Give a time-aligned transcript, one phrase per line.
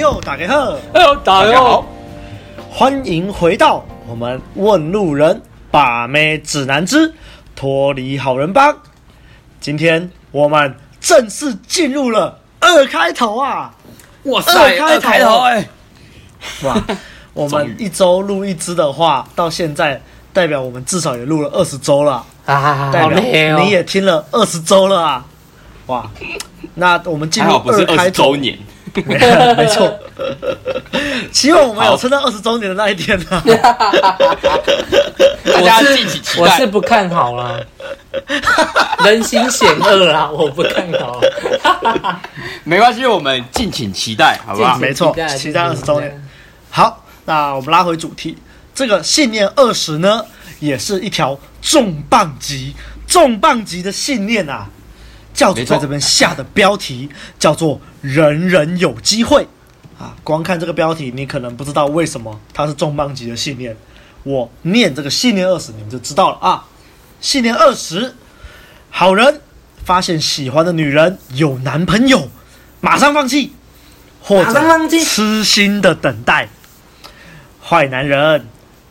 [0.00, 1.84] 又打给贺，又打给好，
[2.70, 7.12] 欢迎回到我们问路人把妹指南之
[7.54, 8.74] 脱离好人帮。
[9.60, 13.74] 今天我们正式进入了二开头啊！
[14.22, 15.68] 哇塞，二开头哎！
[16.62, 16.82] 哇，
[17.34, 20.00] 我们一周录一支的话，到现在
[20.32, 22.90] 代表我们至少也录了二十周了啊！
[22.90, 23.20] 代表
[23.58, 25.26] 你也听了二十周了啊！
[25.88, 26.10] 哇，
[26.76, 28.58] 那我们进入二开头年。
[29.56, 29.98] 没错，
[31.32, 33.42] 希望我们有撑到二十周年的那一天呢。
[35.52, 36.42] 大家敬请期待。
[36.42, 37.60] 我是不看好啦，
[39.04, 41.20] 人心险恶啦，我不看好。
[42.64, 44.78] 没关系，我们敬请期待，好不好？
[44.78, 46.22] 没错，期待二十周年。
[46.70, 48.36] 好，那我们拉回主题，
[48.74, 50.24] 这个信念二十呢，
[50.60, 52.74] 也是一条重磅级、
[53.06, 54.68] 重磅级的信念啊。
[55.32, 59.46] 教主在这边下的标题叫做“人人有机会”
[59.98, 63.76] 啊，光看这个标题，你可能不知道为什么它是重磅级的信念。
[64.22, 66.66] 我念这个信念二十，你们就知道了啊。
[67.20, 68.14] 信念二十，
[68.90, 69.40] 好人
[69.84, 72.28] 发现喜欢的女人有男朋友，
[72.80, 73.52] 马上放弃，
[74.22, 74.52] 或者
[75.04, 76.48] 痴心的等待。
[77.62, 78.46] 坏男人，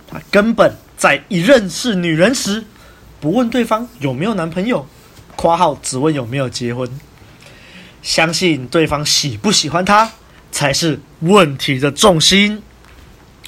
[0.10, 2.64] 他根本在一认识女人时，
[3.20, 4.88] 不问对方有没有男朋友。
[5.40, 7.00] 括号只问有没有结婚，
[8.02, 10.12] 相信对方喜不喜欢他
[10.52, 12.62] 才是问题的重心。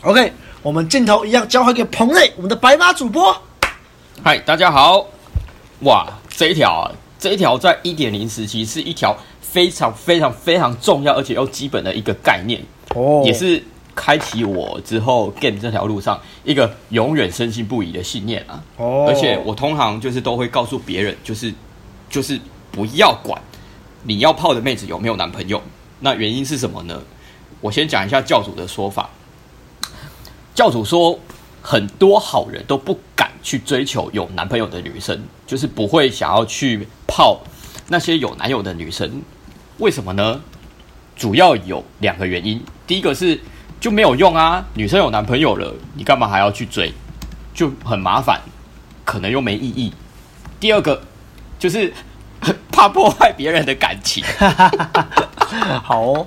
[0.04, 0.32] OK，
[0.62, 3.36] 我们镜头一样交还给彭磊，我们的白马主播。
[4.24, 5.06] 嗨，大家好。
[5.82, 6.88] 哇，这一条啊，
[7.20, 12.64] 这一条在一点零时期是一条非常非常非常重要而且又基本的一个概念
[12.96, 13.62] 哦，也是
[13.94, 18.64] 开启我之后 game 这条路上一个永远深信不疑的信念啊。
[18.78, 21.54] 哦，而且我通常就是都会告诉别人，就是。
[22.12, 22.40] 就是
[22.72, 23.42] 不要管
[24.04, 25.62] 你要泡的妹子有没有男朋友，
[26.02, 27.02] 那原因是什么呢？
[27.62, 29.10] 我先讲一下教主的说法。
[30.54, 31.18] 教主说，
[31.62, 37.40] 很多好人都不敢去追求有男朋友的女生，就是不会想要去泡
[37.88, 39.22] 那些有男友的女生。
[39.78, 40.42] 为什么呢？
[41.16, 42.62] 主要有两个原因。
[42.86, 43.40] 第一个是
[43.80, 46.92] 就没有用啊，女生有男朋友了，你干嘛还要去追？
[47.54, 48.42] 就很麻烦，
[49.06, 49.94] 可能又没意义。
[50.60, 51.02] 第二个。
[51.62, 51.94] 就是
[52.72, 54.24] 怕破坏别人的感情。
[55.84, 56.26] 好哦，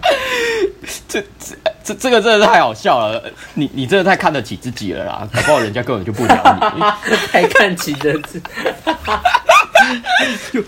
[1.09, 3.21] 这这这这个真的是太好笑了。
[3.55, 6.83] 你你真的太看得起自己了啦，搞不好人家根本就不鸟你。
[7.33, 8.41] 太看起人自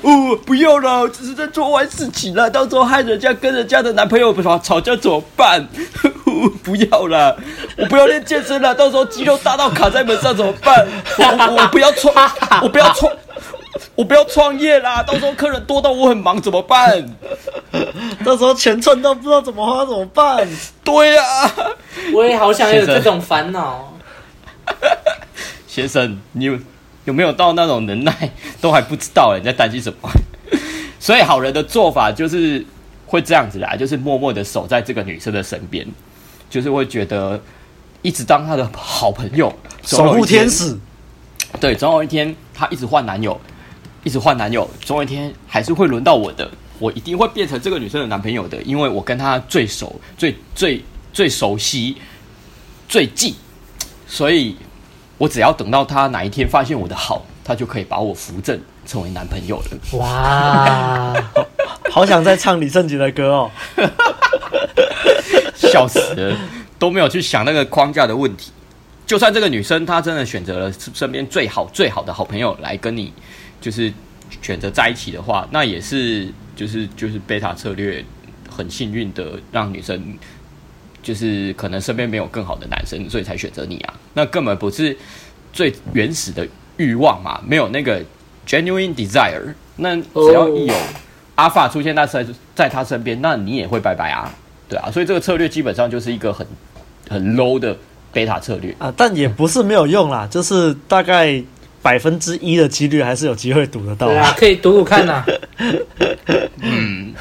[0.02, 5.64] 哦，不要了，只是在做坏事情了，到时候害人家跟人家的男朋友吵吵架怎么办？
[6.64, 7.38] 不要了，
[7.78, 10.84] 我不要练健身了，到时候肌肉大到卡在门上怎么办？
[11.18, 12.12] 我我，不要穿，
[12.62, 13.12] 我不要创。
[13.94, 15.02] 我不要创业啦！
[15.02, 17.06] 到时候客人多到我很忙怎么办？
[18.24, 20.46] 到时候钱赚到不知道怎么花怎么办？
[20.84, 21.54] 对呀、啊，
[22.12, 23.92] 我也好想有这种烦恼。
[25.66, 26.58] 先生，你有
[27.04, 29.36] 有没有到那种能耐都还不知道？
[29.38, 30.08] 你在担心什么？
[30.98, 32.64] 所以好人的做法就是
[33.06, 35.86] 会这样子啦，就是默默的守在这个女生的身边，
[36.48, 37.40] 就是会觉得
[38.02, 39.52] 一直当她的好朋友，
[39.84, 40.76] 守护天使。
[41.60, 43.38] 对，总有一天她一直换男友。
[44.06, 46.48] 一直换男友，总有一天还是会轮到我的。
[46.78, 50.80] 我一定会变成这个女生的男朋友的，因为我跟她最熟、最最
[51.12, 51.96] 最熟悉、
[52.88, 53.34] 最近，
[54.06, 54.54] 所以
[55.18, 58.56] 我只要等到她哪一天发现我的好，她就可以把我扶正
[58.86, 59.98] 成为男朋友了。
[59.98, 61.12] 哇，
[61.90, 63.50] 好想再唱李圣杰的歌哦！
[65.56, 66.36] 笑死了，
[66.78, 68.52] 都没有去想那个框架的问题。
[69.04, 73.12] 就算这个女生她真的选择了身边最好最好的好朋友来跟你。
[73.60, 73.92] 就是
[74.42, 78.04] 选择在一起的话，那也是就是就是贝塔策略，
[78.48, 80.00] 很幸运的让女生
[81.02, 83.94] 就是可能身边没有更好的男生，所以才选择你啊。
[84.14, 84.96] 那根本不是
[85.52, 86.46] 最原始的
[86.76, 88.02] 欲望嘛，没有那个
[88.46, 89.54] genuine desire。
[89.76, 90.74] 那只要一有
[91.36, 94.32] alpha 出现在身在他身边，那你也会拜拜啊，
[94.68, 94.90] 对啊。
[94.90, 96.46] 所以这个策略基本上就是一个很
[97.08, 97.76] 很 low 的
[98.12, 101.42] 贝塔策略啊，但也不是没有用啦，就是大概。
[101.86, 105.26] 百分之一的几率还是有机会赌得到，对啊，可以赌赌看呐、啊。
[106.58, 107.14] 嗯，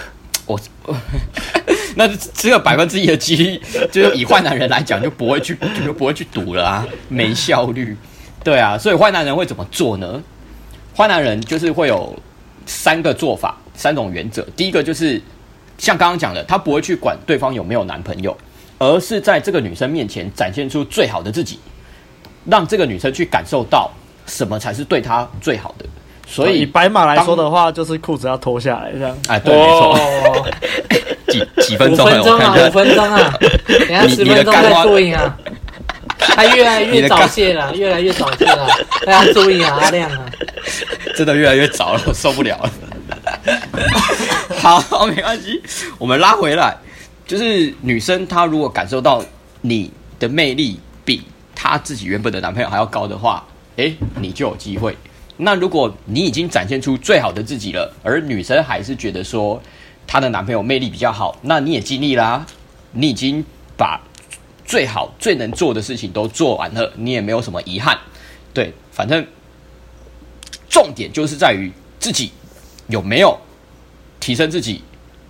[0.48, 0.60] 我
[1.94, 7.96] 那只有百分之一的几率，就是以坏男人来讲，就不会去就不会去赌了啊，没效率。
[8.44, 10.24] 对啊，所以坏男人会怎么做呢？
[10.98, 12.18] 坏男人就是会有
[12.66, 14.42] 三个做法，三种原则。
[14.58, 15.22] 第一个就是
[15.78, 18.36] 像刚刚讲的，他不会去管对方有没有男朋友，
[18.80, 21.60] 而是在这个女生面前展现出最好的自己，
[22.46, 23.92] 让这个女生去感受到。
[24.26, 25.86] 什么才是对他最好的？
[26.28, 29.16] 所以以白马来说的话，就是裤子要脱下来这样。
[29.28, 30.48] 哎，对，没错。
[31.30, 32.06] 几几分钟？
[32.06, 33.34] 五分钟啊，五分钟啊，
[33.68, 35.38] 等下十分钟再注意啊。
[36.18, 38.68] 他越来越早泄了，越来越早泄了，
[39.06, 40.26] 大家注意啊，阿亮啊，
[41.16, 42.72] 真的越来越早了，我受不了了。
[44.58, 45.62] 好，没关系，
[45.98, 46.76] 我们拉回来，
[47.28, 49.24] 就是女生她如果感受到
[49.62, 51.24] 你的魅力比
[51.54, 53.46] 她自己原本的男朋友还要高的话，
[53.78, 54.96] 诶，你就有机会。
[55.38, 59.62] 那如果你已经展现出最好的自己了，而女生还是觉得说
[60.08, 62.46] 她的男朋友魅力比较好，那你也尽力啦，
[62.94, 63.44] 你已经
[63.78, 64.02] 把
[64.66, 68.00] 最好最能做的事情都做完了，你也没有什么遗憾。
[68.54, 69.28] 对，反正
[70.70, 71.70] 重点就是在于
[72.00, 72.32] 自己
[72.88, 73.38] 有没有
[74.22, 74.82] 提升自己，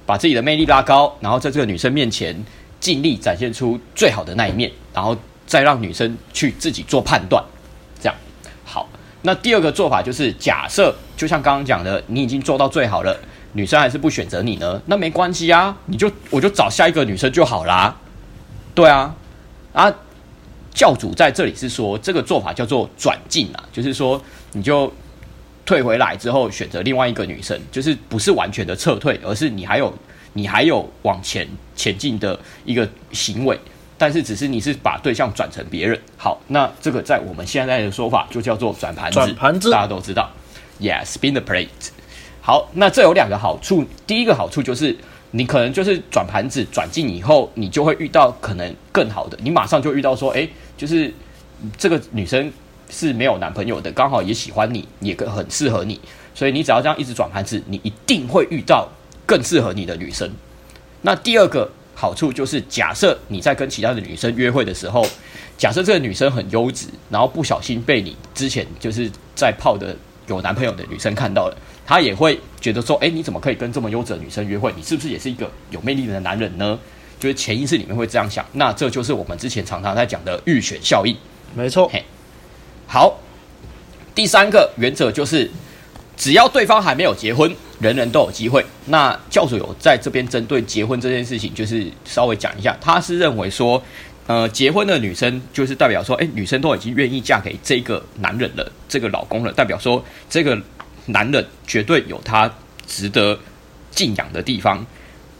[0.06, 2.46] 把自己的魅力拉高，然后在这个女生面前
[2.80, 7.44] 尽力展现出最好的那一面，然后再让女生去自己做判断。
[9.26, 13.18] 那第二个做法就是，假设就像刚刚讲的，你已经做到最好了，
[13.54, 14.80] 女生还是不选择你呢？
[14.86, 17.96] 那没关系啊，你就我就找下一个女生就好啦。
[18.76, 19.16] 对啊，
[19.74, 19.92] 啊，
[20.72, 24.22] 教主在这里是说这个做法叫做转进啊，就是说
[24.54, 24.94] 你就
[25.66, 29.92] 退回来之后选择另外一个女生，就是不是完全的撤退，而是你还有
[30.34, 33.60] 你还有往前前进的一个行为。
[33.98, 40.30] 但是只是你是把对象转成别人，好，那这个在我们现在的说法就叫做转盘子，转盘子大家都知道
[40.82, 41.70] ，Yes，spin the plate。
[42.42, 44.98] 好，那这有两个好处，第一个好处就是
[45.32, 50.46] 你可能就是转盘子转进以后，你就会遇到可能更好的，你马上就遇到说，哎，
[50.76, 51.14] 就是
[51.78, 52.52] 这个女生
[52.90, 56.02] 是没有男朋友的，刚好也喜欢你，也很适合你，
[56.34, 58.90] 所以你只要这样一直转盘子，你一定会遇到
[59.26, 60.30] 更适合你的女生。
[61.02, 61.72] 那第二个。
[61.96, 65.04] 好处就是，假设你在跟其他的女生约会的时候，
[65.58, 69.96] 假设这个女生很优质，然后不小心被你之前就是在泡的
[70.28, 74.72] 有男朋友的女生看到了，她也会觉得说，哎，你怎么可以跟这么优质的女生约会？
[74.76, 76.78] 你是不是也是一个有魅力的男人呢？
[77.20, 78.46] 就是潜意识里面会这样想。
[78.52, 81.16] 那这就是我们之前常常在讲的预选效应。
[81.56, 81.88] 没错。
[81.88, 82.04] 嘿，
[82.86, 83.18] 好，
[84.14, 85.50] 第三个原则就是。
[86.18, 88.66] 只要对方还没有结婚，人人都有机会。
[88.86, 92.76] 那教主有在这边针对结婚这件事情，就是稍微讲一下。
[92.80, 93.82] 他是认为说，
[94.28, 100.60] 呃，结婚的女生就是代表说，诶，女生都已经愿意嫁给这个男人了，这个老公了，代表说这个
[101.06, 102.52] 男人绝对有他
[102.88, 103.38] 值得
[103.92, 104.86] 敬仰的地方，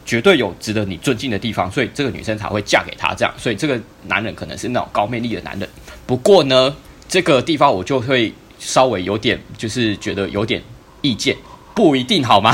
[0.04, 3.14] 绝对有值得你尊敬的地方，所以这个女生才会嫁给他。
[3.14, 5.68] 这样，所以这个男人可能是那种高魅力的男人。
[6.06, 6.74] 不过呢，
[7.08, 8.32] 这个地方我就会。
[8.58, 10.62] 稍微有点，就是觉得有点
[11.02, 11.36] 意见，
[11.76, 12.52] 不一定好吗？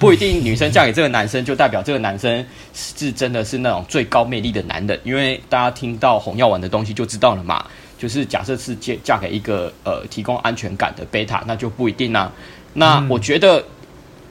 [0.00, 2.44] 不一定， 女生嫁给这个男生就代表这个男生
[2.74, 7.64] 是真的是那种最高魅力的男人，因为大家听到红药丸的东西就知道了嘛。
[7.96, 12.32] 就是假设是嫁嫁给一个呃提供安全感的贝塔，那就不一定啦、啊。
[12.72, 13.62] 那我觉得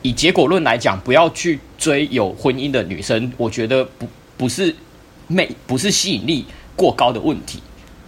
[0.01, 4.05] 以结果论来讲，不要去追有婚姻的女生，我觉得不
[4.35, 4.75] 不是
[5.27, 6.45] 魅不是吸引力
[6.75, 7.61] 过高的问题。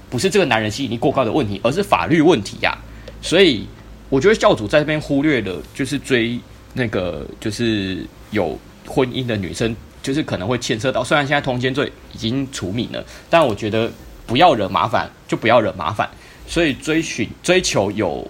[0.09, 2.75] 不是这个男人吸引力过高的问题，而是法律问题呀、啊。
[3.21, 3.65] 所以
[4.11, 6.37] 我觉得教主在这边忽略了，就是追
[6.73, 9.73] 那个就是有婚姻的女生，
[10.03, 11.01] 就是可能会牵涉到。
[11.01, 13.89] 虽然现在通奸罪已经除名了，但我觉得
[14.27, 16.09] 不要惹麻烦，就不要惹麻烦。
[16.45, 18.29] 所以追寻追求有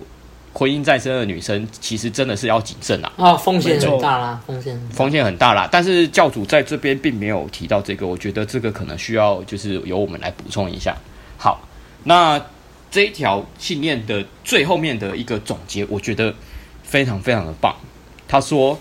[0.54, 3.12] 婚姻在身的女生，其实真的是要谨慎啊！
[3.17, 5.67] 啊、哦，风险很大啦，风险风险很大啦。
[5.72, 10.96] 但是教主在这边并没有提到这个，我觉得这个可能需要就是由我们来补充一下。
[11.38, 11.67] 好。
[12.03, 12.44] 那
[12.91, 16.36] 这一条信念的最后面的一个总结，我觉得
[16.83, 17.74] 非常非常的棒。
[18.27, 18.77] 他说：“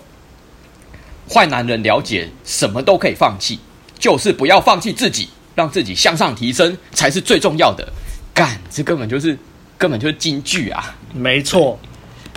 [1.27, 3.57] 坏男人了解什么都可以放弃，
[3.97, 7.87] 就是不要放弃自己，让自己向上提升才是最重要的。”
[8.35, 9.37] 干，这根本就是
[9.77, 10.95] 根本就是金句啊！
[11.13, 11.79] 没错。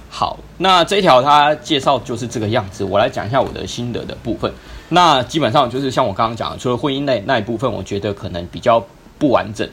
[0.08, 2.84] 好，那这一条他介绍就是这个样子。
[2.84, 4.52] 我来讲一下我的心得的部分。
[4.90, 8.84] 那基本上就是像我刚刚讲的，除了婚姻那那一部分，我觉得可能比较
[9.18, 9.68] 不完整。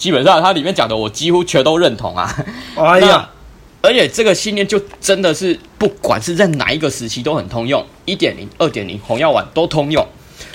[0.00, 2.34] 基本上，它里面讲的我几乎全都认同啊！
[2.74, 3.28] 哎呀，
[3.82, 10.02] 而且这个信念就真的是不管是在哪一个时期都很通用，一点零、二点零、红药丸都通用，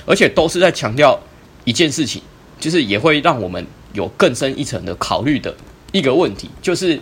[0.04, 1.16] 而且都是在强调
[1.62, 2.20] 一件事情，
[2.58, 5.54] 就是也会让我们有更深一层的考虑的
[5.92, 7.00] 一个问题，就是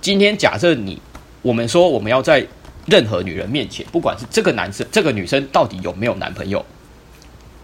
[0.00, 1.00] 今天假设你
[1.42, 2.44] 我们说我们要在
[2.86, 6.66] 任何女人面前，不管是这个男生、这个女生到底有没有男朋友，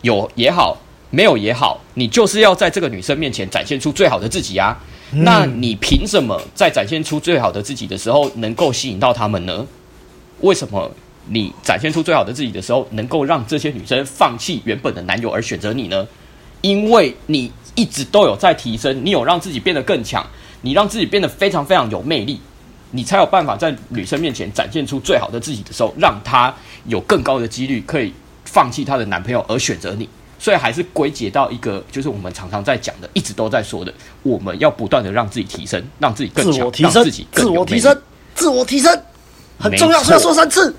[0.02, 0.78] 有也好。
[1.10, 4.78] 没有也好，你就是要在这个女生面前展现出最好的自己啊！
[5.12, 9.66] 嗯、那你凭什么在展现出最好的自己的时候能够吸引到他们呢？
[10.40, 10.90] 为什么
[11.26, 16.06] 你展现出最好的自己的时候能够让这些女生放弃原本的男友而选择你呢？
[16.60, 20.24] 因为你一直都有在提升，你有让自己变得更强，
[20.62, 22.40] 你让自己变得非常非常有魅力，
[22.92, 26.54] 你才有办法在女生面前展现出最好的自己的时候，让她
[26.86, 28.12] 有更高的几率可以
[28.44, 30.08] 放弃她的男朋友而选择你。
[30.40, 33.92] 所以还是归结到一个，就是我们常常在讲的，一直都在说的，
[34.22, 38.02] 我们要不断的让自己提升，让自己更强，让自己更自我提升，
[38.34, 39.02] 自我提升，
[39.58, 40.74] 很重要，是要说三次。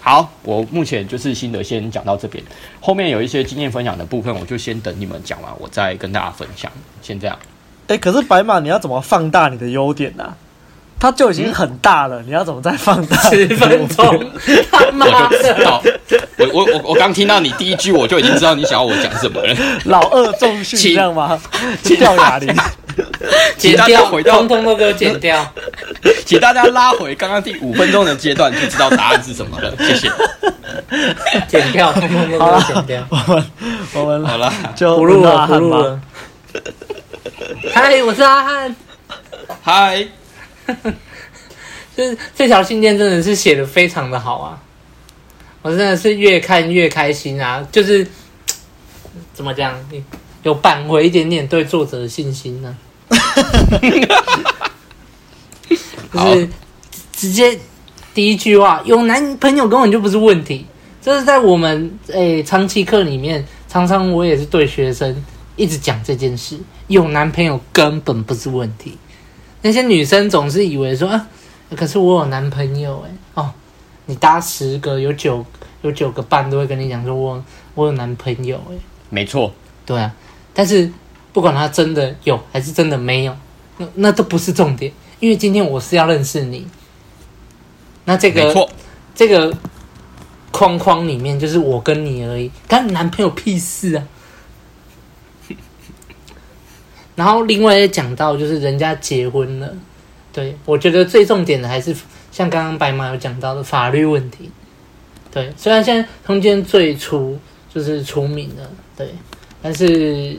[0.00, 2.42] 好，我目前就是心得先讲到这边，
[2.80, 6.72] 后面有一些经验分享的部分，我就先等你们讲完，我再跟大家分享。
[7.02, 7.38] 先这样。
[7.88, 10.36] 哎、欸，可是白马，你要怎么放大你的优点呢、啊？
[11.00, 14.32] 它就已经很大了，嗯、你要怎么再放大 十分钟？
[14.70, 15.80] 他妈的！
[16.38, 19.56] 我我我我刚听到你第一句，我就已经知道你想要我讲什么了。
[19.84, 21.40] 老二重训，这样吗？
[21.82, 22.54] 掉哑铃，
[23.56, 25.46] 剪掉，通通都给我剪掉。
[26.26, 29.72] 请大家拉回刚刚第五分钟的阶段，就知道答案是什么了。
[29.78, 30.10] 谢谢。
[31.46, 33.06] 剪掉，通通都给我剪掉。
[33.08, 33.50] 我们
[33.94, 36.00] 我们好了，就不录了，不录了。
[37.72, 38.76] 嗨，我是阿汉。
[39.62, 40.06] 嗨。
[41.96, 44.62] 就是这条信件真的是写的非常的好啊，
[45.62, 47.66] 我真的是越看越开心啊！
[47.72, 48.06] 就是
[49.34, 49.74] 怎么讲，
[50.42, 52.76] 有扳回一点点对作者的信心呢、
[56.12, 56.24] 啊。
[56.32, 56.48] 就是
[57.12, 57.58] 直接
[58.14, 60.66] 第一句话，有男朋友根本就不是问题。
[61.02, 65.24] 这是在我们诶、欸、长期课里面，常常我也是对学生
[65.56, 68.96] 一直讲这件事，有男朋友根本不是问题。
[69.62, 71.26] 那些女生总是以为说啊，
[71.76, 73.50] 可是我有男朋友哎哦，
[74.06, 75.44] 你搭十个有九
[75.82, 78.74] 有九个半都会跟你讲说我我有男朋友哎，
[79.10, 79.52] 没错，
[79.84, 80.14] 对啊，
[80.54, 80.90] 但是
[81.32, 83.36] 不管他真的有还是真的没有，
[83.78, 86.66] 那那都不是重点，因为今天我是要认识你，
[88.04, 88.68] 那这个
[89.14, 89.52] 这个
[90.52, 94.04] 框框里面就是我跟你而已，跟男朋友屁事啊。
[97.18, 99.68] 然后另外也讲到，就是人家结婚了，
[100.32, 101.92] 对，我觉得最重点的还是
[102.30, 104.48] 像刚刚白马有讲到的法律问题。
[105.28, 107.36] 对，虽然现在通奸最初
[107.74, 109.12] 就是出名了，对，
[109.60, 110.38] 但是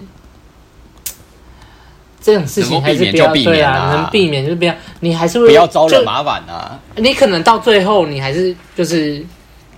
[2.21, 6.79] 这种事情还是不要对啊，能避免就不要，你还是会不要招惹麻烦啊。
[6.95, 9.21] 你可能到最后你还是就是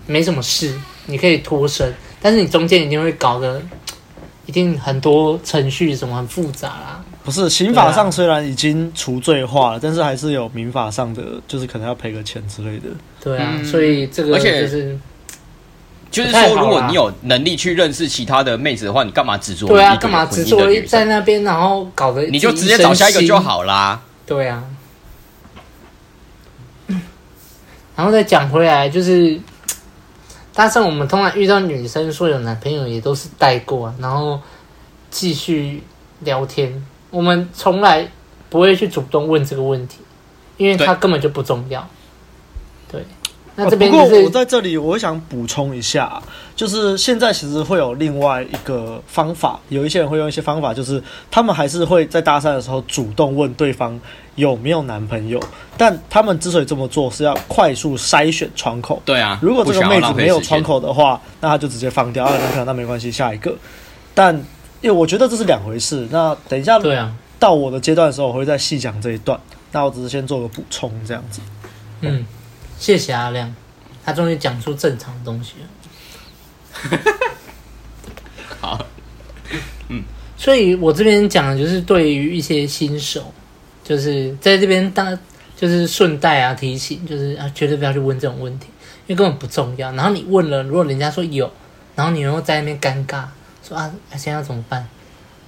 [0.06, 0.72] 没什么事，
[1.08, 1.92] 你可以脱身，
[2.22, 3.60] 但是你中间一定会搞得。
[4.46, 7.04] 一定很多程序什么很复杂啦。
[7.24, 12.88] 不是刑法上虽然已经除罪化了，啊、但是还是有民法上的，就是可能要赔个钱之类的。
[13.24, 15.00] 对啊，嗯、所以这个就是，
[16.10, 19.68] 就是说，如果你有能力去认识其他的妹子的话，你干嘛执着？
[19.68, 24.02] 对啊，干嘛执着在那边，然后搞得你就直接找下一个就好啦。
[24.26, 24.64] 对啊，
[27.96, 29.40] 然后再讲回来就是。
[30.54, 34.40] 但是我们通常遇到女生说有男朋友，也都是带过啊，然后
[35.10, 35.82] 继续
[36.22, 36.86] 聊天。
[37.10, 38.10] 我们从来
[38.50, 40.00] 不会去主动问这个问题，
[40.58, 41.88] 因为它根本就不重要。
[42.92, 43.06] 对。
[43.54, 46.24] 那这边、就是、不过我在这里，我想补充一下，
[46.62, 51.02] 就是现在其实会有另外一个方法，有一些人会用一些方法，就是
[51.32, 54.00] 他们还是会在搭讪的时候主动问对方
[54.36, 55.42] 有没有男朋友，
[55.76, 59.02] 但他们之所以这么做，是要快速筛选窗口。
[59.04, 63.56] 对啊，如果这个妹子没有窗口的话，那他就直接放掉，啊，男朋友那没关系，下一个。
[64.14, 64.36] 但
[64.82, 69.40] 因为我觉得这是两回事，那等一下对啊，到我的阶段的时候，我会再细讲这一段。
[69.72, 71.42] 那我只是先做个补充，这样子。
[72.02, 72.24] 嗯。
[72.78, 73.52] 谢谢阿亮，
[74.06, 75.68] 他终于讲出正常的东西了。
[78.60, 78.86] 好，
[79.90, 80.04] 嗯，
[80.38, 83.34] 所以我这边讲的就是对于一些新手，
[83.84, 85.18] 就是在这边当
[85.56, 88.68] 就是顺带啊提醒，就是啊绝对不要去问这种问题，
[89.08, 89.92] 因为根本不重要。
[89.94, 91.52] 然后你问了，如果人家说有，
[91.96, 93.26] 然后你又在那边尴尬，
[93.68, 94.88] 说啊现在要怎么办？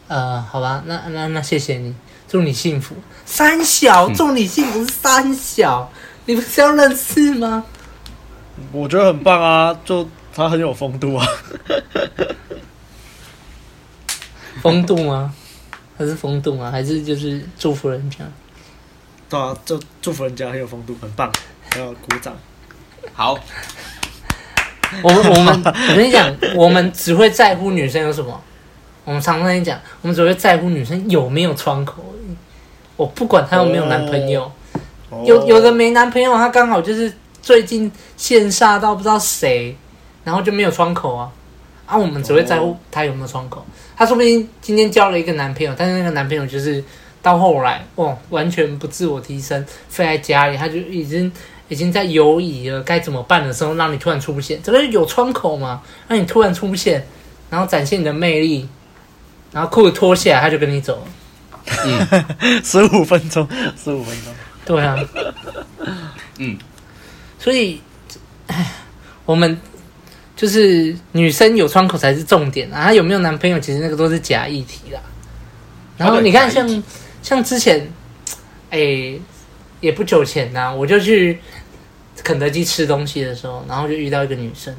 [0.08, 1.96] 呃，好吧，那那那谢谢你，
[2.28, 2.96] 祝你幸福。
[3.26, 4.86] 三小，祝你幸福。
[4.86, 5.92] 三小。
[5.94, 7.66] 嗯你不是要认识吗？
[8.72, 11.26] 我觉得很棒啊，就他很有风度啊。
[14.62, 15.34] 风度吗？
[15.98, 16.72] 还是风度吗？
[16.72, 18.18] 还是就是祝福人家？
[19.30, 21.32] 对啊，就祝福人家很有风度，很棒，
[21.78, 22.36] 要鼓掌。
[23.14, 23.38] 好，
[25.02, 28.42] 我们我们我跟你讲，我们只会在乎女生有什么。
[29.06, 32.04] 我们常常跟你讲，我们只会在乎女生有没有窗口。
[32.96, 34.44] 我不管她有没有男朋友。
[35.10, 39.76] 哦有有的没男朋友，她刚好就是最近羡煞到不知道谁，
[40.24, 41.32] 然后就没有窗口啊
[41.86, 41.98] 啊！
[41.98, 43.66] 我们只会在乎他有没有窗口。
[43.96, 46.84] 他说不定今天交了一个男朋友，但是那个男朋友就是
[47.22, 51.32] 到后来哦，完全不自我提升，废在家里，他就已经
[51.68, 55.82] 已经在犹豫了该怎么办的时候，让你突然出现，这个有窗口吗？
[56.08, 57.06] 让你突然出现，
[57.50, 58.68] 然后展现你的魅力，
[59.52, 61.08] 然后裤子脱下来，他就跟你走了。
[61.86, 63.48] 嗯，十五分钟，
[63.82, 64.34] 十五分钟。
[64.66, 64.98] 对啊，
[66.38, 66.58] 嗯，
[67.40, 67.82] 所以，
[68.48, 68.72] 哎，
[69.26, 69.60] 我们
[70.36, 75.00] 就是女生有窗口才是重点啊，她有没有男朋友，其实那个都是假议题啦。
[75.98, 76.84] 然后你看像，像
[77.22, 77.80] 像之前，
[78.72, 79.22] 哎、欸，
[79.80, 81.40] 也不久前呐、啊，我就去
[82.24, 84.76] 肯德基吃东西的时候，然后就遇到一个女生，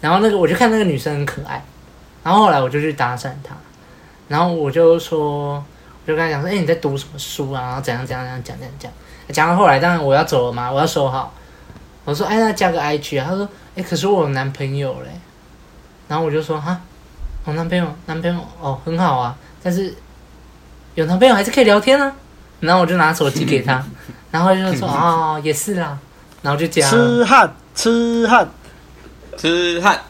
[0.00, 1.64] 然后那个我就看那个女生很可爱，
[2.24, 3.56] 然后后来我就去搭讪她，
[4.26, 5.54] 然后我就说，
[6.04, 7.62] 我就跟她讲说，哎、欸，你在读什么书啊？
[7.62, 8.92] 然后怎样怎样怎样讲讲讲，
[9.32, 11.32] 讲到后来，当然我要走了嘛，我要收好，
[12.04, 13.26] 我说，哎，那加个 IG 啊？
[13.30, 15.10] 她说，哎，可是我有男朋友嘞，
[16.08, 16.80] 然后我就说，哈，
[17.44, 19.36] 我男朋友，男朋友，哦，很好啊。
[19.62, 19.94] 但是
[20.94, 22.12] 有男朋友还是可以聊天啊，
[22.60, 23.84] 然后我就拿手机给他，
[24.30, 25.98] 然后就说哦，也是啦，
[26.42, 28.48] 然后就讲痴汉痴汉
[29.36, 30.00] 痴汉，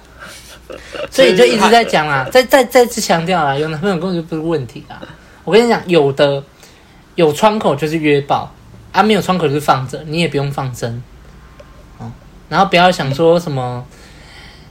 [1.11, 5.01] 所以就一直在讲啦，再再再次强调啦，有男朋友根本就不是问题啦。
[5.43, 6.43] 我跟你讲，有的
[7.15, 8.53] 有窗口就是约爆
[8.93, 11.03] 啊，没有窗口就是放着，你也不用放生，
[12.49, 13.85] 然后不要想说什么。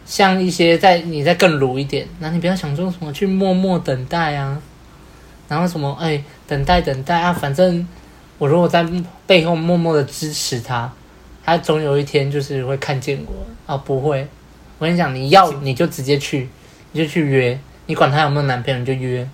[0.07, 4.55] 像一些在你再更鲁一点，那你不要想说什么去默默等待啊，
[5.47, 7.87] 然后什么哎等待等待啊，反正
[8.37, 8.85] 我如果在
[9.25, 10.93] 背后默默的支持他，
[11.43, 13.33] 他总有一天就是会看见我
[13.65, 14.27] 啊，不会。
[14.77, 16.47] 我跟你讲，你要你就直接去，
[16.91, 19.27] 你就去约，你管他有没有男朋友你就约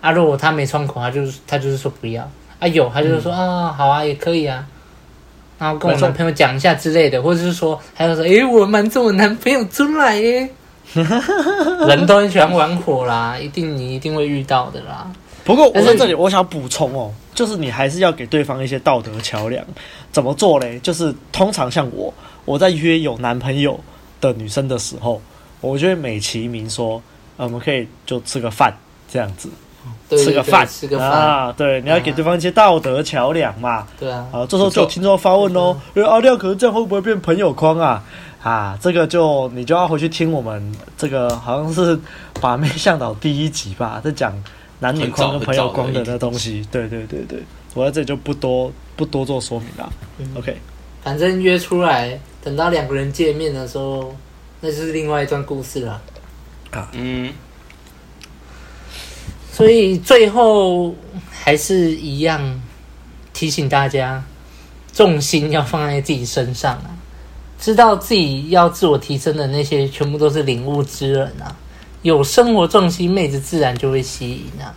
[0.00, 0.10] 啊。
[0.10, 2.28] 如果他没窗口，他就是他就是说不要
[2.58, 4.66] 啊，有他就是说、嗯、啊好啊也可以啊。
[5.58, 10.48] 然后跟我男朋友讲一下之类的，或者是说，还有说，诶，我瞒着我男朋友出来耶。
[10.94, 15.06] 人都很喜欢玩火啦，一定你一定会遇到的啦。
[15.44, 19.62] 不过我在这里，我想补充哦，就是你还是要给对方一些道德桥梁。
[20.12, 20.78] 怎么做嘞？
[20.80, 22.12] 就是通常像我，
[22.46, 23.78] 我在约有男朋友
[24.20, 25.20] 的女生的时候，
[25.60, 27.02] 我就会美其名说，
[27.36, 28.74] 我们可以就吃个饭
[29.12, 29.50] 这样子。
[30.08, 31.54] 对吃个饭，吃个饭啊！
[31.56, 33.86] 对，你要给对方一些道德桥梁嘛。
[33.98, 34.26] 对啊。
[34.32, 38.02] 好，这时候就有听众发问喽，因为阿廖可能这样会不会变朋友框啊？
[38.42, 41.98] 啊，这个就你就要回去听我们这个好像是
[42.40, 44.32] 把妹向导第一集吧，在讲
[44.78, 46.66] 男女框跟朋友框的那东西。
[46.70, 47.42] 对对对对，
[47.74, 49.92] 我在这里就不多不多做说明了。
[50.18, 50.56] 嗯、OK，
[51.02, 54.14] 反正约出来，等到两个人见面的时候，
[54.60, 56.00] 那就是另外一段故事了。
[56.70, 57.32] 啊，嗯。
[59.58, 60.94] 所以最后
[61.32, 62.62] 还是一样
[63.32, 64.22] 提醒大家，
[64.92, 66.94] 重心要放在自己身上啊！
[67.58, 71.50] 知道自己要自我提升的那些，全部都是领悟之人啊！
[72.02, 74.72] 有生活重心，妹子自然就会吸引啊！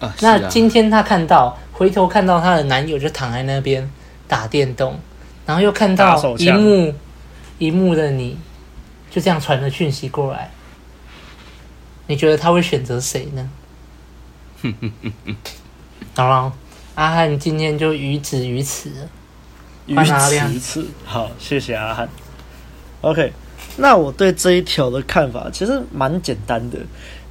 [0.00, 3.86] 啊，那今天她看到，回头看到她的男友就躺在那边
[4.26, 4.98] 打电动，
[5.44, 6.94] 然后又看到一幕
[7.58, 8.38] 一幕的你，
[9.10, 10.50] 就这样传了讯息过来。
[12.06, 13.50] 你觉得他会选择谁呢？
[14.62, 15.36] 哼哼哼哼，
[16.16, 16.52] 好了，
[16.94, 18.90] 阿汉今天就于此于此，
[19.86, 20.86] 于此于此。
[21.04, 22.08] 好，谢谢阿汉。
[23.02, 23.32] OK，
[23.76, 26.78] 那我对这一条的看法其实蛮简单的，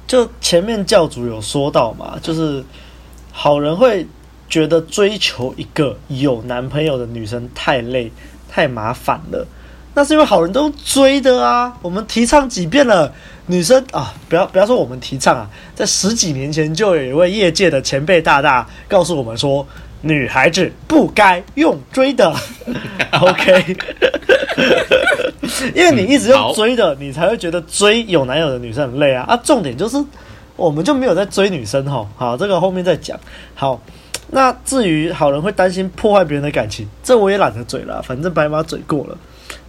[0.06, 2.64] 就前面教主有说到嘛，就是
[3.30, 4.06] 好人会
[4.48, 8.10] 觉得追求一个有男朋友的女生太累、
[8.48, 9.46] 太麻烦了。
[9.94, 11.76] 那是因为好人都追的啊！
[11.82, 13.12] 我们提倡几遍了，
[13.50, 19.66] 女生啊，不要不要说我们提倡啊，在十几年前就有一位业界的前辈大大告诉我们说，
[20.02, 22.30] 女孩子不该用追的。
[23.10, 23.76] OK，
[25.74, 29.24] 因为你一直用追的，你才会觉得追有男友的女生很累啊！
[29.26, 29.96] 啊，重点就是
[30.54, 32.06] 我们就没有在追女生哈。
[32.16, 33.18] 好，这个后面再讲。
[33.54, 33.80] 好，
[34.30, 39.16] 那至于好人会担心破坏别人的感情，这我也懒得嘴了，反正白马嘴过了。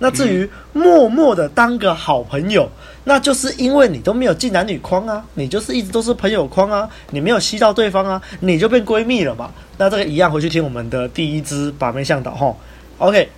[0.01, 2.69] 那至于默默的当个好朋友，
[3.03, 9.51] 那就是因为你都没有进男女框啊，你就是一直都是朋友框啊，你没有吸到对方啊，你就变闺蜜了嘛。
[9.77, 12.55] 那这个一样回去听我们的第一支把妹向导哈。
[12.97, 13.29] OK，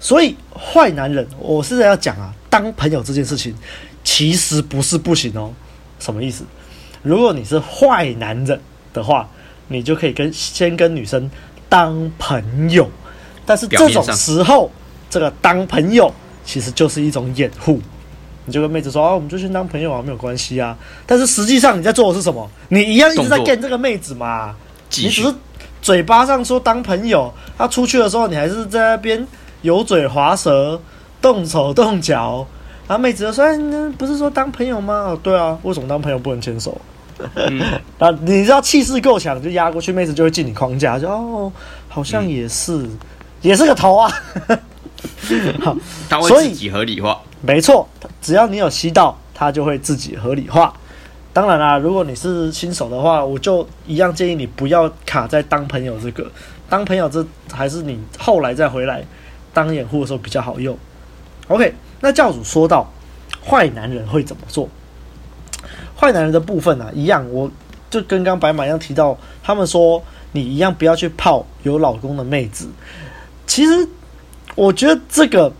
[0.00, 3.54] 所以坏男人，我是在要讲啊，当朋友这件事情
[4.02, 5.52] 其实不是不行哦。
[6.00, 6.44] 什么意思？
[7.02, 8.60] 如果你是坏男人
[8.92, 9.28] 的话，
[9.68, 11.30] 你就可以跟先跟女生
[11.68, 12.90] 当朋友，
[13.46, 14.68] 但是这种时候。
[15.14, 16.12] 这个当朋友
[16.44, 17.80] 其实就是一种掩护，
[18.46, 20.76] 你就跟妹子说啊，我们就先当朋友啊，没有关系啊。
[21.06, 22.50] 但是实际上你在做的是什么？
[22.68, 24.56] 你一样一直在跟这个妹子嘛，
[24.96, 25.32] 你只是
[25.80, 29.24] 嘴巴上说当朋友，他出去的时候你还是在那边
[29.62, 30.80] 油嘴滑舌、
[31.22, 32.44] 动手动脚。
[32.88, 36.76] 然后妹子就说：“哎，那不是说当朋友吗？”哦，对啊，为什么当朋友不能牵手？
[37.36, 37.62] 嗯、
[38.00, 41.52] 啊，你知道气势够强，就压过去，妹子就会进你框架，就哦，
[41.88, 42.98] 好像也是，嗯、
[43.42, 44.12] 也是个头啊。
[45.60, 45.76] 好，
[46.08, 47.20] 他会自己合理化。
[47.40, 47.88] 没错，
[48.20, 50.74] 只要你有吸到，他就会自己合理化。
[51.32, 56.30] 当然啦，如果你是新手的话，我就一样建议你不要卡在当朋友这个。
[56.68, 59.04] 当朋友这还是你后来再回来
[59.52, 60.76] 当掩护的时候比较好用。
[61.48, 62.90] OK，那教主说到
[63.44, 64.68] 坏男人会怎么做？
[65.96, 67.50] 坏男人的部分呢、啊，一样，我
[67.90, 72.68] 就跟刚白马一样提到，他们说你一样不要去泡有老公的妹子。
[73.46, 73.88] 其实
[74.54, 75.52] 我觉得这个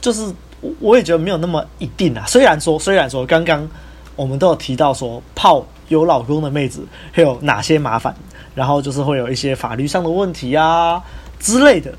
[0.00, 0.32] 就是，
[0.80, 2.24] 我也觉得没有那么一定啊。
[2.26, 3.68] 虽然说，虽然说刚刚
[4.16, 8.14] 我们都有提到说泡有老公的妹子会有哪些麻烦，
[8.54, 11.02] 然后就是会有一些法律上的问题啊
[11.38, 11.92] 之类的。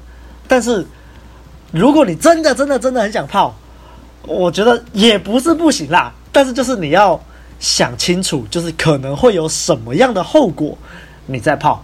[0.48, 0.86] 但是
[1.72, 3.54] 如果你真的真的真的很想泡，
[4.28, 6.14] 我觉得也不是不行啦。
[6.32, 7.20] 但是就是你要。
[7.60, 10.78] 想清楚，就是可能会有什么样的后果，
[11.28, 11.82] 你再泡。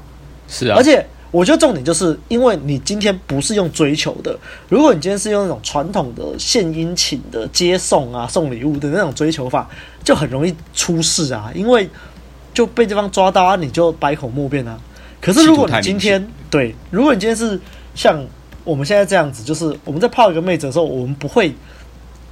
[0.50, 4.38] 是啊，而且我觉得重点就是，因为你今天不是用追求的，
[4.68, 9.70] 如果你今天是用那种传统的献殷勤的接送啊、送礼物的那种追求法，
[10.04, 11.89] 就很容易出事啊，因为
[12.54, 14.80] 就被对方抓到啊，你就百口莫辩啊。
[15.22, 17.60] 可是如果你今天对，如果你今天是
[17.96, 18.26] 像
[18.63, 21.54] 我们现在这样子，就是我们在泡一个妹子的时候，我们不会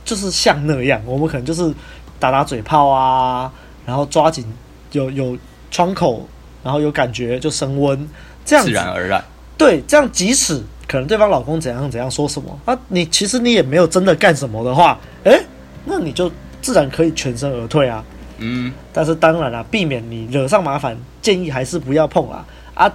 [0.06, 1.74] 就是像那样，我们可能就是。
[2.20, 3.54] 打打嘴炮啊，
[3.86, 4.44] 然后抓紧
[4.92, 5.38] 有有
[5.70, 6.28] 窗口，
[6.64, 8.10] 然后有感觉就升温，
[8.48, 9.24] 这样自然而然。
[9.56, 15.46] 对，这样即使可能对方老公怎样怎样说什么啊，你其实你也没有真的干什么的话，诶，
[15.86, 16.32] 那你就
[16.62, 18.04] 自然可以全身而退啊。
[18.38, 22.46] 嗯，但是当然了，避免你惹上麻烦，建议还是不要碰啦。
[22.74, 22.92] 啊，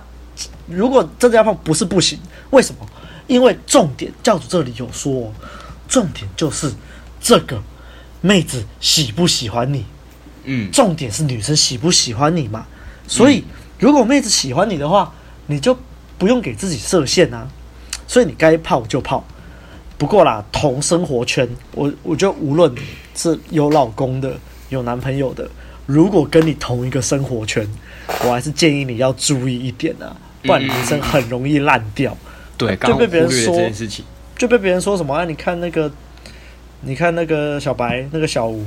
[0.66, 2.18] 如果真的要碰，不是不行，
[2.50, 2.86] 为什么？
[3.26, 5.32] 因为重点教主这里有说，
[5.86, 6.72] 重点就是
[7.20, 7.62] 这个。
[8.24, 9.84] 妹子喜不喜欢你？
[10.44, 12.64] 嗯，重点是女生喜不喜欢你嘛。
[13.08, 13.42] 所以，
[13.80, 15.12] 如果妹子喜欢你的话，
[15.46, 15.76] 你就
[16.18, 17.48] 不用给自己设限啊。
[18.06, 19.24] 所以你该泡就泡。
[19.96, 22.74] 不过啦，同生活圈，我我觉得无论
[23.14, 24.34] 是有老公的、
[24.68, 25.48] 有男朋友的，
[25.86, 27.66] 如果跟你同一个生活圈，
[28.24, 32.16] 我还是建议你要注意一点啊，不然人生很容易烂掉。
[32.58, 34.04] 对，就被别人说这件事情，
[34.36, 35.14] 就被别人说什么？
[35.14, 35.90] 啊，你看那个。
[36.84, 38.66] 你看那个小白，那个小吴，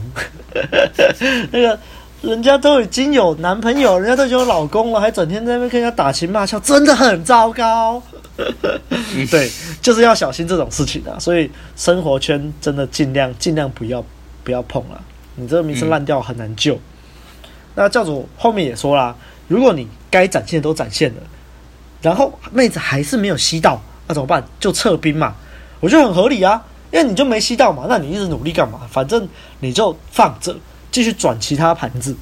[1.51, 1.77] 那个
[2.21, 8.01] 人家都已经有男朋友，人家都已经有老公了，还整天在那边跟人家打情骂俏，真的很糟糕。
[9.29, 9.49] 对，
[9.81, 11.19] 就是要小心这种事情啊。
[11.19, 14.03] 所以生活圈真的尽量尽量不要
[14.43, 15.01] 不要碰了，
[15.35, 16.75] 你这个名声烂掉很难救。
[16.75, 16.79] 嗯、
[17.75, 19.15] 那教主后面也说啦，
[19.47, 21.21] 如果你该展现的都展现了，
[22.01, 24.43] 然后妹子还是没有吸到，那怎么办？
[24.59, 25.35] 就撤兵嘛，
[25.79, 26.63] 我觉得很合理啊。
[26.91, 28.81] 因为你就没吸到嘛，那你一直努力干嘛？
[28.89, 29.27] 反正
[29.59, 30.55] 你就放着，
[30.91, 32.15] 继续转其他盘子。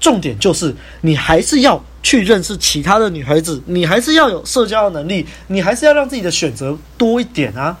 [0.00, 7.78] 重点就是你还是要去认识其他的女孩子，你还是要有社交的能力，你还是要让自己的选择多一点啊。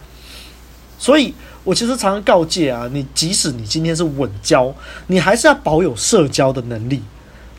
[0.98, 4.72] 所以我其实常常告诫啊，你即使你今天是稳交，
[5.08, 7.02] 你还是要保有社交的能力。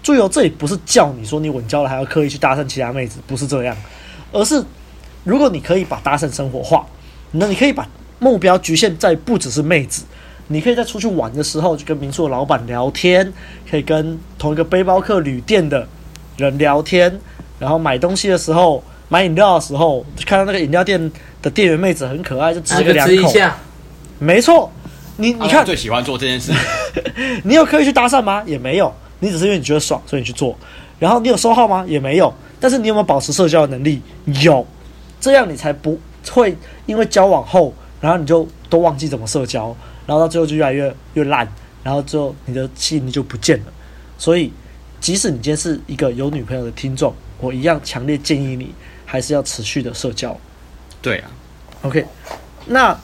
[0.02, 3.76] 注意哦，这里不是叫你说你稳交了还要刻意去搭讪其他妹子，不是这样，
[4.32, 4.64] 而是
[5.24, 6.86] 如果你可以把搭讪生活化，
[7.32, 7.88] 那你可以把。
[8.20, 10.06] 目标局限在不只是妹子，
[10.54, 13.34] 你可以在出去玩的时候就跟民宿的老板聊天，
[13.70, 15.88] 可以跟同一个背包客旅店的
[16.38, 17.20] 人聊天，
[17.58, 21.12] 然后买东西的时候，买饮料的时候，看到那个饮料店
[21.42, 23.34] 的店员妹子很可爱，就吃个两口。
[24.20, 24.72] 没错，
[25.18, 26.54] 你你看，最喜欢做这件事。
[27.44, 28.44] 你有刻意去搭讪吗？
[28.46, 30.56] 也没有，你只是因为你觉得爽，所以你去做。
[31.00, 31.84] 然后你有收号吗？
[31.88, 32.32] 也没有。
[32.60, 34.00] 但是你有没有保持社交的能力？
[34.44, 34.66] 有，
[35.20, 36.00] 这样你才不
[36.32, 37.74] 会因为交往后。
[38.00, 39.74] 然后你就都忘记怎么社交，
[40.06, 41.48] 然后到最后就越来越越烂，
[41.84, 43.66] 然后最后你的吸引力就不见了。
[44.18, 44.52] 所以，
[45.00, 48.74] 即使你今天是一个有女朋友的听众，我一样强烈建议你
[49.06, 50.38] 还是要持续的社交。
[51.02, 51.32] 对啊
[51.82, 52.06] ，OK。
[52.66, 52.98] 那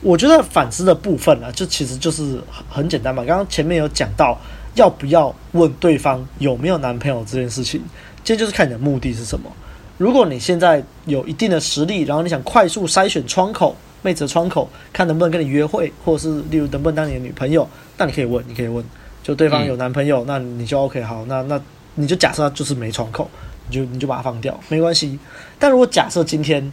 [0.00, 3.24] 我觉得反思的部分呢，就其实就是很简单嘛。
[3.24, 4.36] 刚刚前面有讲到
[4.74, 7.80] 要不要问对方有没有男朋友这件事情，
[8.24, 9.50] 今天就是看你的目的是什么。
[9.96, 13.76] 如果你现在有一定的实力，然后你想快速筛选窗口。
[14.02, 18.84] 妹子的窗口，看能不能跟你约会，或者是例如能不能当你的女朋友，那你可以问，你可以问，
[19.22, 21.60] 就对方有男朋友，嗯、那你就 OK 好，那那
[21.94, 23.28] 你就假设他就是没窗口，
[23.68, 25.18] 你就你就把它放掉，没关系。
[25.58, 26.72] 但如果假设今天，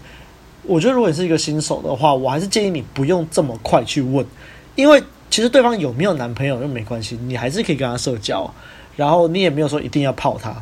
[0.63, 4.25] 我觉得如果你是一个新手的话，我还是建议你不用这么快去问，
[4.75, 8.53] 因为其实对方有没有男朋友又没关系，你还是可以跟他社交，
[8.95, 10.55] 然后你也没有说一定要泡他，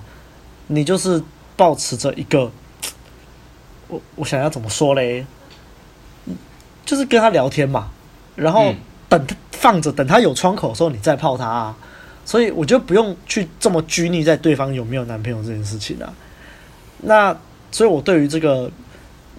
[0.68, 1.22] 你就是
[1.56, 2.50] 保持着一个，
[3.90, 5.26] 我我想要怎么说嘞？
[6.86, 7.90] 就是跟他聊天嘛，
[8.36, 8.74] 然后
[9.08, 11.78] 等他放着，等他有窗口的时候你再泡他啊。
[12.26, 16.14] 所以我觉得不用去这么拘泥在对方有没有男朋友这件事情啊。
[17.02, 17.36] 那
[17.72, 18.70] 所以，我对于这个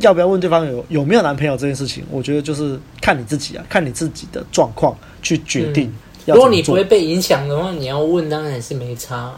[0.00, 5.92] 要不要问对方有有没有男朋友这件事情，我觉得就是看你自己啊，看你自己的状况去决定。
[6.26, 9.35] 如果你不会被影响的话，你要问当然也是没差。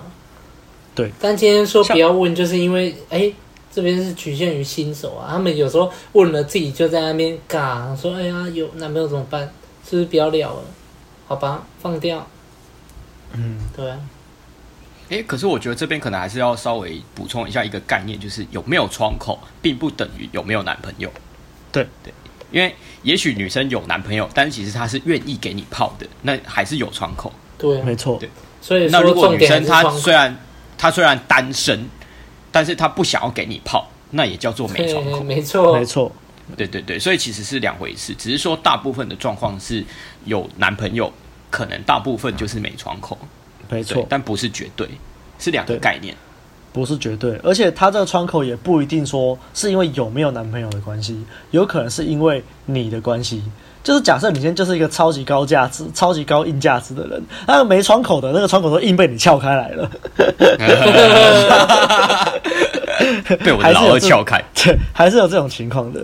[0.94, 3.32] 对，但今天说不要问，就是因为哎。
[3.76, 9.42] 这边是局限于新手啊，他们有时候问了自己就在那边尬，说：“哎呀，有男朋友怎么办？”
[9.86, 10.62] 是不是不要聊了？
[11.26, 12.26] 好吧，放掉。
[13.34, 13.98] 嗯，对啊。
[15.10, 21.12] 哎，可是我觉得这边可能还是要稍微补充一下一个概念，就是有没有窗口，并不等于有没有男朋友。
[21.70, 22.14] 对对，
[22.50, 27.30] 因为也许女生有男朋友，但其实她是愿意给你泡的，那还是有窗口。
[27.58, 28.16] 对、啊，没错。
[28.18, 28.30] 对，
[28.62, 30.34] 所以那如果女生她虽然
[30.78, 31.86] 她虽然单身，
[32.56, 35.22] 但是他不想要给你泡，那也叫做没窗口。
[35.22, 36.10] 没错，没错。
[36.56, 39.84] 对对对，所以其实是两回事，只是说大部分的状况是
[40.24, 41.12] 有男朋友，
[41.50, 43.18] 可能大部分就是没窗口。
[43.68, 44.88] 没错，但不是绝对，
[45.38, 46.16] 是两个概念，
[46.76, 47.40] 不是绝对。
[47.42, 53.42] 而且他这个窗口也不一定说是因为有没有男朋友的关系，有可能是因为你的关系。
[53.82, 59.90] 就是假设你今天就是一个超级高价值、超级高硬价值的人，那个没窗口的那个窗口都硬被你撬开来了，
[63.42, 66.02] 被我的老二撬开，对， 还是有这种情况的。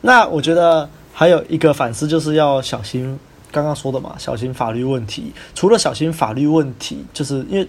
[0.00, 3.16] 那我觉得还有一个反思就是要小心。
[3.50, 5.32] 刚刚说的嘛，小心法律问题。
[5.54, 7.66] 除了小心法律问题，就是因为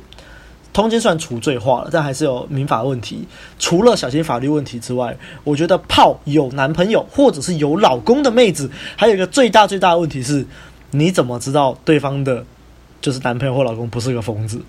[0.71, 3.27] 通奸算除罪化了，但还是有民法问题。
[3.58, 10.45] 除了小心法律问题之外，我觉得泡有男朋友或者是有老公的妹子，还有一个最大最大的问题是，
[10.91, 12.45] 你怎么知道对方的，
[13.01, 14.62] 就是男朋友或老公不是个疯子？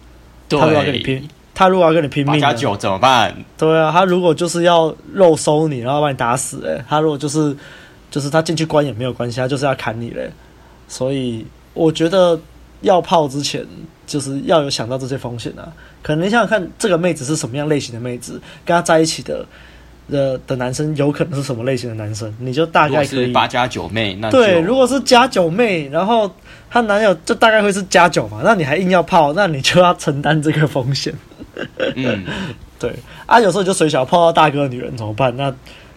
[0.49, 3.37] 他如果要跟你拼，他如果要跟你拼命，八加酒怎么办？
[3.57, 7.57] 对啊，他如果就是要肉收你，然后把你打死，诶，他如果就是
[8.11, 10.29] 就是他进去关也没有关系，他就是要砍你嘞。
[10.89, 12.41] 所以我觉得
[12.81, 13.65] 要泡之前，
[14.07, 15.71] 就是要有想到这些风险啊。
[16.03, 19.45] 可能你想想看，这个妹子是什么样类型的妹子，跟她在一起的
[20.11, 23.33] 的的男生有可能是什么类型的男生，你就大概可以。
[23.33, 26.35] 八加九妹，那对，如果是加九妹，然后
[26.71, 31.15] 她男友就大概会是加九嘛，那你还硬要泡，那你就要承担这个风险。
[31.97, 32.25] 嗯，
[32.79, 32.95] 对
[33.27, 35.37] 啊，有时候就随小泡到大哥的女人怎么办？
[35.37, 35.55] 那。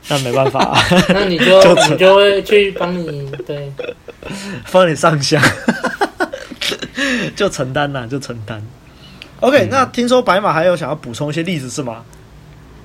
[0.10, 0.78] 那没办法、啊，
[1.16, 3.72] 那你就， 就你就会去帮你对，
[4.70, 5.42] 帮你上香，
[7.38, 8.62] 就承担呐，就承担。
[9.44, 12.04] OK，、嗯、那听说白马还有想要补充一些例子是吗？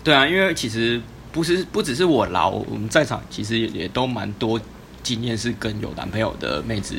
[0.03, 4.61] 对啊，因为其实不是不只是我老，我们在场其实也也都蛮多
[5.03, 6.97] 经验是跟有男朋友的妹子。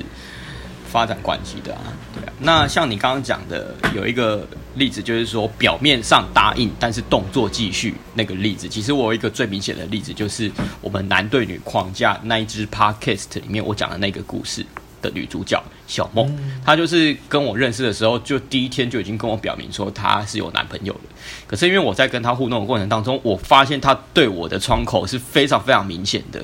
[0.92, 2.34] 发展关系的啊，对啊。
[2.40, 4.44] 那像你刚刚讲的，有一个
[4.74, 8.68] 例子，就是说表面上答应，但是动作继续那个例子。
[8.68, 14.66] 其实我有一个最明显的例子，就是我们男对女框架那一支 podcast 里面我讲的那个故事
[15.02, 21.02] 的女主角小梦，她就是跟我认识的时候，就第一天就已经跟我表明说她是有男朋友的。
[21.48, 26.42] 可是因为我在跟她互动的过程当中，我发现她对我的窗口是非常非常明显的，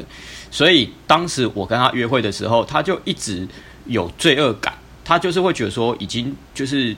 [0.50, 3.48] 所以当时我跟她约会的时候，她就一直。
[3.88, 6.96] 有罪恶感，她就是会觉得说已经就是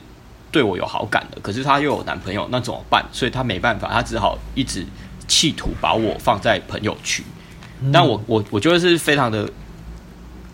[0.49, 3.05] 对我有好感了，可是她又有男朋友，那怎么办？
[3.11, 4.85] 所以她没办法，她只好一直
[5.27, 7.25] 企图把我放在朋友区。
[7.91, 9.49] 但我我我觉得是非常的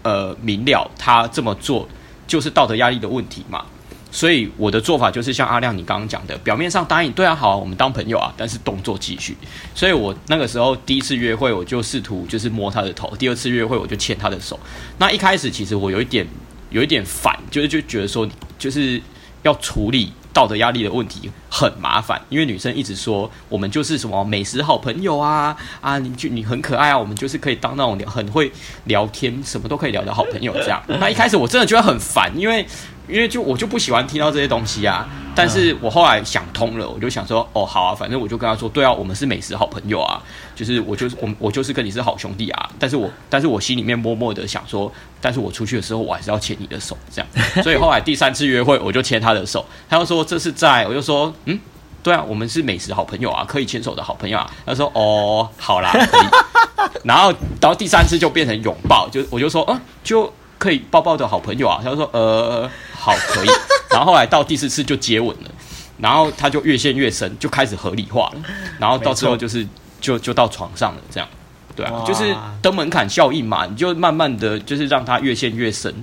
[0.03, 1.87] 呃明了，他这么做
[2.27, 3.65] 就是道德压力的问题嘛。
[4.11, 9.35] 所以我的做法就是像阿亮你刚刚讲的，表面上答应对啊，好啊，我们当朋友啊，但是动作继续。
[9.73, 14.59] 所以我那个时候第一次约会，我就试图就是摸他的头；第二次约会，我就牵他的手。
[14.99, 16.27] 那一开始其实我有一点
[16.69, 19.01] 有一点烦，就是就觉得说就是
[19.41, 28.51] 要处理道德压力的问题很麻烦，因为女生一直说我们就是什么美食好朋友啊啊，你就你很可爱啊，我们就是可以当那种很会
[28.85, 30.81] 聊天，什么都可以聊的好朋友这样。
[30.87, 32.65] 那一开始我真的觉得很烦，因为。
[33.07, 40.21] 因为就我就不喜欢听到这些东西啊，但是我后来想通了，我就想说，哦，好啊，反正我就跟他说，对啊，我们是美食好朋友啊，
[40.55, 47.27] 就是我就是我我就是跟你是好兄弟啊，但是我但是我心里面默默的想说，但是我出去的时候我还是要牵你的手，这样，
[47.63, 51.59] 所以后来第三次约会我就牵他的手，他就说这是在，我就说，嗯，
[52.01, 56.25] 对啊，我们是美食好朋友啊，可以牵手的好朋友啊，他说，哦，好啦，可以，
[57.03, 62.69] 然后然后第三次就变成拥抱，就我就说，嗯，就可以抱抱的好朋友啊，他就说，呃。
[62.95, 63.49] 好，可以。
[63.89, 65.51] 然后后来到第四次就接吻了，
[65.97, 68.41] 然后他就越陷越深，就开始合理化了。
[68.79, 69.67] 然后到最后就是
[69.99, 71.27] 就就到床上了，这样，
[71.75, 75.93] 对啊，就是登门槛效应嘛，你就慢慢的就是让他越陷越深。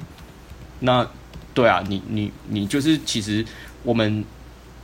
[0.80, 1.06] 那
[1.54, 3.42] 对啊，你你你就是其实
[3.82, 4.22] 我们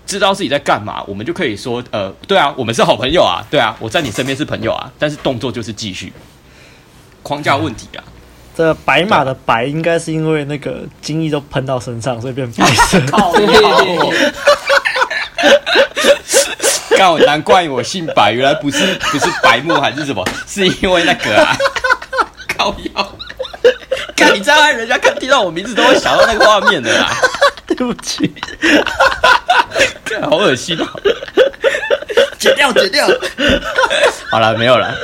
[0.07, 6.11] 知道自己在干嘛，我们就可以说呃，对啊，我们是好朋友啊，对啊，我在你身边是朋友啊，但是动作就是继续
[7.23, 8.03] 框架问题啊。
[8.57, 12.99] 这白马的白应该是因为那个精液都喷到身上，所以变白 色。
[13.09, 13.33] 靠！
[16.97, 21.55] 看我难怪我姓白，原来不是不是白目还是什么，是因为那个啊，
[22.57, 23.13] 靠腰。
[24.17, 27.15] 看你这样，人家看听到我名字都会想到那个画面的啦。
[27.77, 28.33] 对不起，
[30.23, 30.89] 好恶心啊！
[32.47, 33.07] 剪掉， 剪掉。
[34.31, 34.95] 好了，没有了。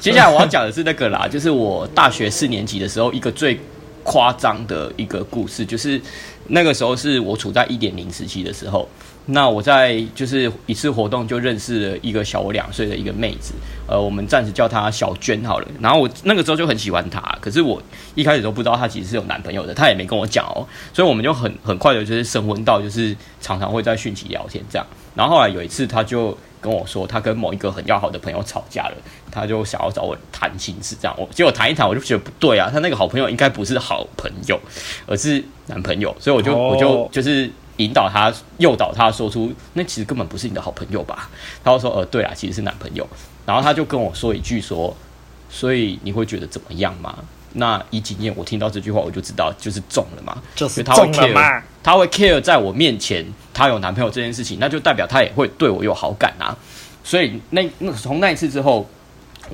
[0.00, 3.58] 接下来我要讲的是那个啦，就是我大学四年级的时候，一个最
[4.04, 6.00] 夸张的一个故事，就是
[6.48, 8.88] 那个时候是我处在一点零时期的时候。
[9.28, 13.54] 那我在就是一次活动就认识了一个小我两岁的一个妹子，
[13.88, 15.66] 呃，我们暂时叫她小娟好了。
[15.80, 17.82] 然后我那个时候就很喜欢她，可是我
[18.14, 24.86] 一开始都不知道她其实是有男朋友的，她也没跟我讲哦，所以我们就很很快的就是升温到就是常常会在讯息聊天这样。
[25.16, 28.94] 然后后来有一次，她就跟我说，她跟某一个很要好的朋友吵架了，
[29.32, 31.16] 她就想要找我谈心事这样。
[31.18, 34.60] 我结果谈一谈，我就觉得不对啊，她那个好朋友应该不是好朋友，
[35.04, 37.50] 而是男朋友，所以我就我就就是。
[37.76, 41.28] 引导他，诱导他说出，那其实根本不是你的好朋友吧？
[41.62, 43.06] 他就说，呃，对啊，其实是男朋友。
[43.44, 44.96] 然后他就跟我说一句说，
[45.50, 47.14] 所以你会觉得怎么样吗？
[47.52, 51.62] 那以经验，我听到这句话，我就知道就是中了嘛，就是中了嘛。
[51.82, 56.56] 他会 care 在我面前他有男朋友这件事情，那就代表他也会对我有好感啊。
[57.04, 58.88] 所以那那从那一次之后，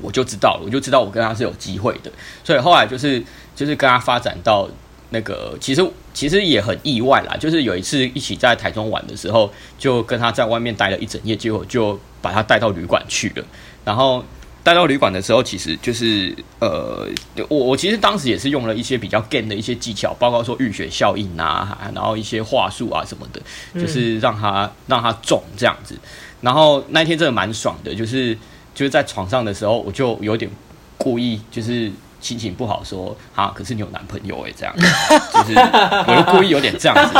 [0.00, 2.10] 我就知道了，我就知道我跟他是有机会的。
[2.42, 3.22] 所以后来就是
[3.54, 4.68] 就是跟他发展到。
[5.12, 13.44] 那个其实其实也很意外啦，就是有一次一起在台中玩的时候，就跟他在外面待了一整夜，结果就把他带到旅馆去了。
[13.84, 14.24] 然后
[14.64, 17.06] 带到旅馆的时候，其实就是呃，
[17.48, 23.42] 我我其实当时也是用了一些比较 game 的一些技巧，包括说浴血效应啊，然后一些话术啊什么的，
[23.78, 25.94] 就是让他让他中这样子。
[26.40, 28.34] 然后那天真的蛮爽的，就是
[28.74, 30.50] 就是在床上的时候，我就有点
[30.96, 31.92] 故意就是。
[32.22, 37.12] 心情不好，说啊，可是你有男朋友哎，这样， 就是我就故意有点这样子。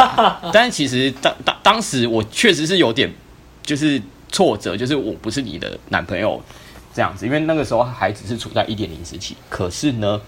[0.52, 3.12] 但是其实当当当时我确实是有点
[3.62, 6.40] 就是挫折，就是我不是你的男朋友
[6.94, 9.36] 这样子，因为那个时候还只是处在一点零时期。
[9.50, 10.20] 可是呢，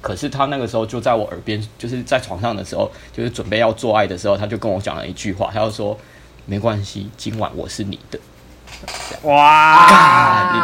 [0.00, 5.96] 可是他那个时候就在我耳边，就是在床上的时候，就是准备要做爱的时候，他就跟我讲了一句话，他就说
[6.46, 8.18] 没关系，今晚我是你的。
[9.24, 10.50] 哇！
[10.52, 10.58] 你，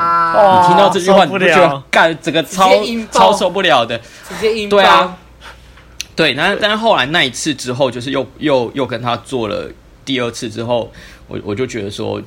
[0.61, 2.71] 你听到这句话，你不觉得干整个超
[3.11, 3.99] 超受不了的？
[4.29, 5.17] 直接硬对啊，
[6.15, 6.35] 对。
[6.35, 9.69] 那但是后来那一次之后，就是又又又跟他做了
[10.05, 10.93] 第二次之后，
[11.27, 12.21] 我我就觉得说，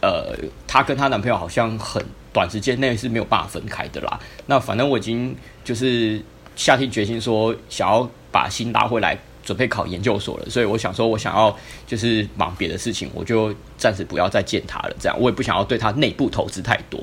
[0.00, 0.34] 呃，
[0.66, 4.18] 她跟她男朋友好像很短时间内是没有办法分开的啦。
[4.46, 6.22] 那反正我已经就是
[6.54, 9.18] 下定决心说，想要把心拉回来。
[9.42, 14.96] 准备考研究所了，所以我想说，我想要就是忙别的事情，我就暂时不要再见他了。
[15.00, 17.00] 这样，我也不想要对他内部投资太多。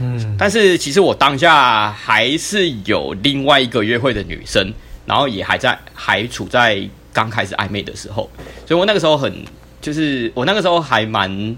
[0.00, 4.72] 嗯，但是其实我当下还是有另外一个约会的女生，
[5.04, 8.30] 然后也还在还处在刚开始暧昧的时候，
[8.66, 9.44] 所以我那个时候很
[9.80, 11.56] 就是我那个时候还蛮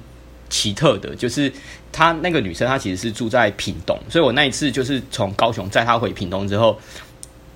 [0.49, 1.53] 奇特的，就是
[1.93, 6.81] 她那个女生她其实是住在屏东，所以我那一次就是从高雄载她回屏东之后。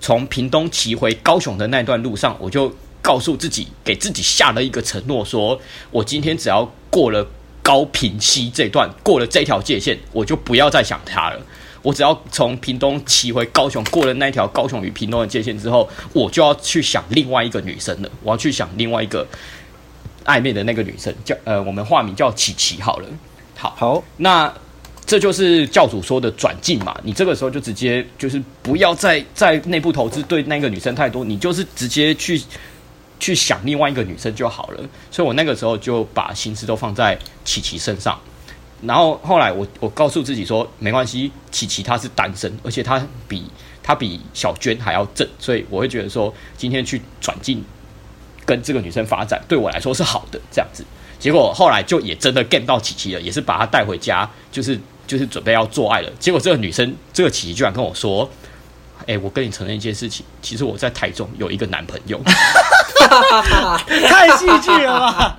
[0.01, 7.27] 从屏东骑回高雄的那段路上，我就告诉自己，给自己下了一个承诺，说我今天只要过了
[7.63, 11.41] 高屏溪这段，过了这条界线，我就不要再想他了。
[11.83, 18.11] 我只要从屏东骑回高雄，过了那条高雄与屏东的界线之后，我就要去想另外一个女生了。
[18.23, 19.27] 我要去想另外一个
[20.25, 23.09] 暧昧的那个女生，叫呃，我们化名叫琪琪好了。
[23.57, 24.53] 好，好，那。
[25.09, 32.39] 这就是教主说的转进嘛，你这个时候就直接就是不要再在内部投资对那个女生太多，你就是直接去
[33.19, 34.81] 去想另外一个女生就好了。
[35.11, 38.21] 所以我那个时候就把心思都放在琪琪身上，
[38.83, 43.51] 然后后来我我告诉自己说，没关系，琪琪她是单身，而且她比
[43.83, 47.65] 她比小娟还要正，所以我会觉得说今天去转进
[48.45, 50.85] 跟这个女生发展对我来说是好的这样子。
[51.19, 54.79] 结果后来就也真的 get 到琪琪了，也是把她带回家，就是。
[55.09, 58.31] 就是准备要做爱了，结果这个女生，这个琪琪居然跟我说
[59.01, 62.21] ：“哎、欸，我跟你承认一件事情，其实我在台中有一个男朋友。
[64.07, 65.39] ”太戏剧了吧？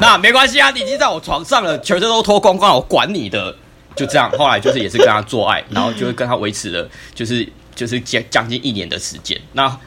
[0.00, 3.54] 那没关系啊，你已经在我床上了，全身都脱光光，我管你的。
[3.94, 9.40] 就这样，后来就是也是跟他做爱，然后就是跟他维持了，就是就是将将近一年的时间。
[9.52, 9.78] 那。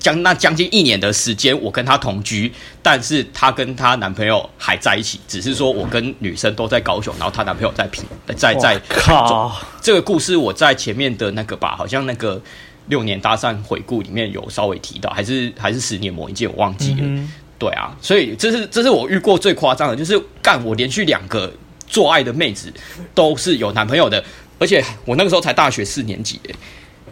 [0.00, 8.04] 将那将近一年的时间，我跟她同居，但是她跟她男朋友还在一起，只是说我跟女生都在高雄，然后她男朋友在平
[8.36, 9.54] 在在靠。
[9.82, 12.40] 这个故事我在前面的那个吧，好像那个
[12.86, 17.00] 六年搭讪回顾里面有稍微提到，还是还是十年磨一剑，我忘记了。
[17.02, 21.52] 嗯、对啊，所以这是这是我遇过最夸张的，就是干我连续两个
[21.86, 22.72] 做爱的妹子
[23.14, 24.24] 都是有男朋友的，
[24.58, 26.54] 而且我那个时候才大学四年级诶。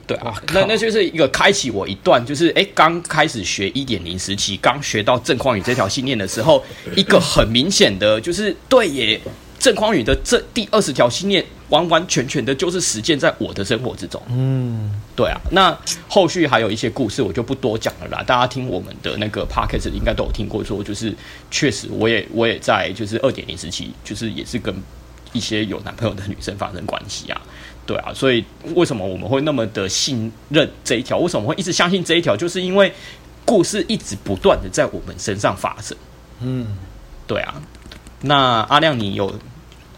[0.07, 6.65] 对啊，那那就是一个开启我一段，就是哎，刚开始学一点零时期，刚学到郑匡宇这条信念的时候，
[6.97, 9.21] 一个很明显的，就是对耶，
[9.59, 14.21] 郑匡宇的这第二十条信念，完完全全的就是实践在我的生活之中。
[14.29, 15.79] 嗯，对啊，那
[16.09, 18.25] 后续还有一些故事，我就不多讲了啦。
[18.27, 21.15] 大家听我们的那个 podcast 应该都有听过，说就是
[21.51, 24.75] 确实我也我也在就是二点零时期，就是也是跟
[25.33, 27.41] 一些有男朋友的女生发生关系啊。
[27.85, 28.45] 对啊，所以
[28.77, 31.19] 为什么我们会那么的信任这一条？
[31.19, 32.37] 为什么会一直相信这一条？
[32.37, 32.93] 就是因为
[33.45, 35.97] 故事一直不断的在我们身上发生。
[36.41, 36.67] 嗯，
[37.27, 37.61] 对啊。
[38.21, 39.35] 那阿亮，你有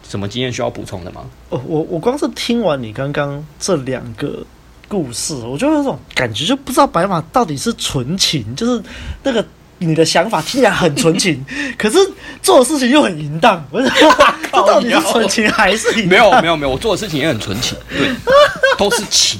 [0.01, 1.29] 什么经验需要补充的吗？
[1.49, 4.43] 哦，我我光是听完你刚刚这两个
[4.87, 8.83] 故事，我就有种感觉，就不知道白马到底是纯情，就是
[9.21, 9.45] 那个。
[9.79, 11.43] 你的想法听起来很纯情，
[11.77, 11.97] 可是
[12.41, 13.63] 做的事情又很淫荡。
[13.71, 13.89] 我说，
[14.51, 16.07] 这到底是纯情还是淫？
[16.07, 18.09] 没有没有没有，我做的事情也很纯情，对，
[18.77, 19.39] 都是情。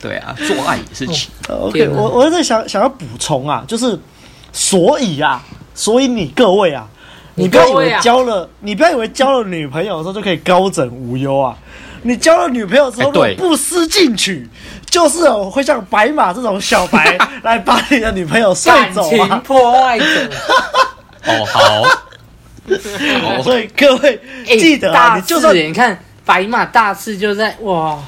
[0.00, 1.30] 对啊，做爱也是情。
[1.48, 3.96] 哦、OK，我我在想想要补充啊，就是
[4.52, 5.40] 所以啊，
[5.76, 6.88] 所以你各位啊，
[7.36, 11.56] 你不要以为交了，你不要以为交了女朋友的时候就可以高枕无忧啊。
[12.02, 14.48] 你交了女朋友之后，不思进取，
[14.90, 20.04] 就是会像白马这种小白 来把你的女朋友睡走啊，感情破坏者。
[21.26, 23.42] 哦，好。
[23.42, 27.98] 所以各位记得啊，你就算你看白马大刺就在哇。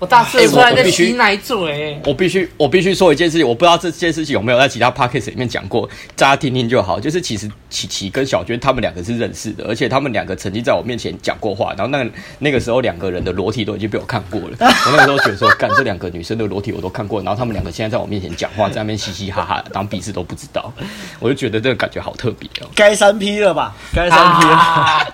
[0.00, 5.86] 我大四出来在吸奶嘴，我必须我必须说一件事情，我不知道这件事情有没有在其他 podcast 里面讲过，
[6.16, 6.98] 大家听听就好。
[6.98, 11.74] 就是其实琪琪跟小娟他们两个是认识的，而且他们两个曾经在我面前讲过话。
[11.76, 20.72] 然后那个那个时候两个人的裸体都已经被我看过了，我那个时候觉得说， 干这两个女生的裸体我都看过，然后他们两个现在在我面前讲话，在那边嘻嘻哈哈，当彼此都不知道，
[21.20, 22.68] 我就觉得这个感觉好特别哦。
[22.74, 23.76] 该三 P 了吧？
[23.94, 24.54] 该三 P 了？
[24.56, 25.06] 啊、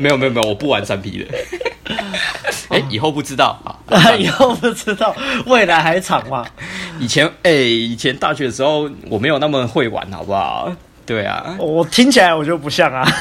[0.00, 1.26] 没有没有没有，我不玩三 P 的。
[2.68, 3.77] 哎、欸，以后不知道啊，
[4.18, 5.14] 以后不知道，
[5.46, 6.44] 未来还长嘛。
[6.98, 10.70] 以前哎、欸，以前大学的时候我没有那么会玩，好不好？
[11.06, 13.06] 对啊，我听起来我就不像啊。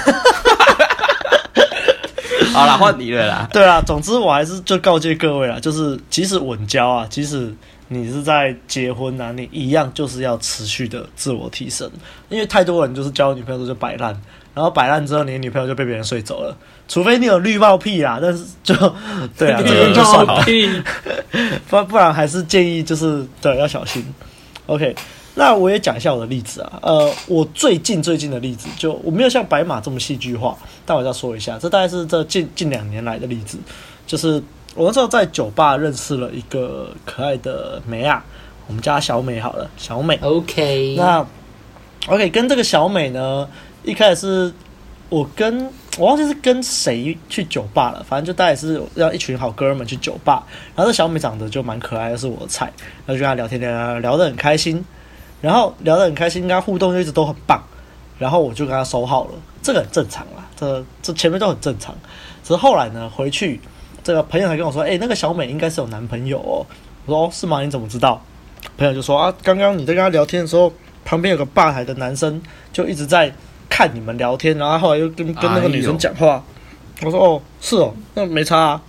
[2.53, 3.47] 好啦，换你了啦。
[3.53, 7.53] 对啊，总之我还是就告诫各位啊，就是即使稳交啊，即使
[7.87, 11.89] 你是在结婚啊，你一样就是要持续的自我提升，
[12.29, 14.19] 因为太多人就是交女朋友就摆烂。
[14.57, 16.57] 然后摆烂之后，你的女朋友就被别人睡走了。
[16.87, 18.73] 除非你有绿帽癖啦，但是就
[19.37, 20.43] 对啊，这个就算了。
[21.69, 24.03] 不不然还是建议就是对要小心。
[24.65, 24.95] OK，
[25.35, 26.79] 那我也讲一下我的例子啊。
[26.81, 33.59] 呃，我最近最近的例子，就我没有像白马这么戏剧化，但我要说一下，这大概是这近近两年来的例子。
[34.07, 34.41] 就是
[34.73, 38.25] 我那时候在酒吧认识了一个可爱的美啊，
[38.65, 40.17] 我们叫她小美好了，小美。
[40.23, 41.23] OK，那
[42.07, 43.47] OK 跟这个小美呢。
[43.87, 44.53] 一开始是
[45.07, 45.65] 我跟
[45.97, 50.45] 我忘记是跟谁去酒吧了，反正就大概是要一群好哥们去酒吧。
[50.75, 52.65] 然后这小美长得就蛮可爱的，是我的菜。
[53.05, 54.83] 然后就跟她聊天聊聊聊得很开心，
[55.39, 57.63] 然后聊得很开心，跟她互动就一直都很棒。
[58.19, 59.31] 然后我就跟她收号了，
[59.63, 61.95] 这个很正常啦，这这前面都很正常。
[62.43, 63.61] 只是后来呢，回去
[64.03, 66.67] 这个朋友还跟我说：“哎，那个小美应该是有男朋友哦。”
[67.07, 67.61] 我说：“哦，是吗？
[67.61, 68.21] 你怎么知道？”
[68.77, 70.73] 朋友就说：“啊，刚刚你在跟她聊天的时候，
[71.05, 72.41] 旁边有个吧台的男生
[72.73, 73.33] 就一直在。”
[73.69, 76.43] 看你们聊天，然后后来又跟跟那个女生讲话，
[76.99, 78.81] 哎、我说哦是哦，那没差啊，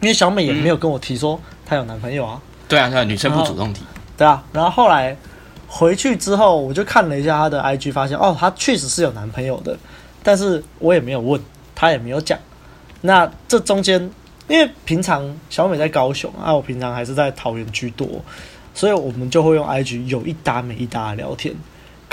[0.00, 2.40] 因为小美也没有跟我提说她有男朋友啊。
[2.68, 3.82] 对啊，对啊，女生不主动提。
[4.16, 5.16] 对啊，然后后来
[5.66, 9.76] 回去之后，我就看了一下她的 IG，发现哦，她确实是有男朋友的，
[10.22, 11.40] 但是我也没有问，
[11.74, 12.38] 她也没有讲。
[13.02, 14.00] 那这中间，
[14.48, 18.08] 因为平常小美在高雄啊，我平常还是在桃园居多，
[18.72, 21.54] 所以我们就会用 IG 有一搭没一搭的聊天。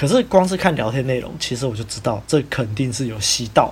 [0.02, 3.72] 可是光是看聊天内容，其实我就知道这肯定是有吸到，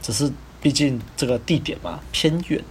[0.00, 0.32] 只是
[0.62, 2.62] 毕竟这个地点嘛偏远，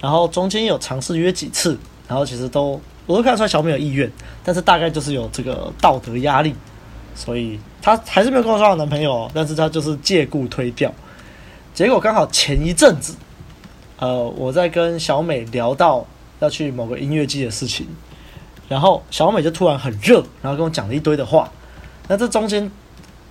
[0.00, 4.08] 然后中间有尝试约几次，然后其实都我都看出来小美有意愿，
[4.44, 6.54] 但是大概就是有这个道德压力，
[7.16, 10.94] 所以她还是没有跟我说她男朋友，但是她就是借故推掉。
[11.74, 13.16] 结果刚好前一阵子，
[13.98, 16.06] 呃，我在跟小美聊到
[16.38, 17.88] 要去某个音乐季的事情，
[18.68, 21.50] 然后小美就突然很热，然后跟我讲了一堆的话。
[22.08, 22.70] 那这中间，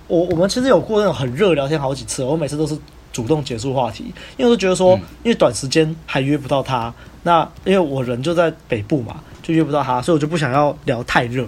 [0.08, 2.76] 我我们其实有过那种很热聊天好几次，我每次都是
[3.12, 4.04] 主动结束话题，
[4.36, 6.92] 因为我都觉得说，因为短时间还约不到他，
[7.22, 11.46] 那因为我人就在北部嘛，就约不到他，所以我就不想要聊太热，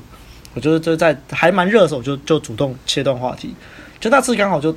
[0.53, 3.55] 我觉得就在还蛮热的时候，我就就主动切断话题。
[3.99, 4.77] 就那次刚好就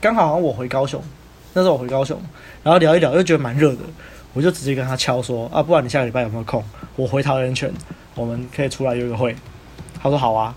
[0.00, 1.00] 刚好好像我回高雄，
[1.54, 2.20] 那时候我回高雄，
[2.64, 3.78] 然后聊一聊又觉得蛮热的，
[4.34, 6.62] 我就直接跟他敲说啊，不然你下个礼拜有没有空？
[6.96, 7.72] 我回桃园泉，
[8.14, 9.34] 我们可以出来约个会。
[10.02, 10.54] 他说好啊。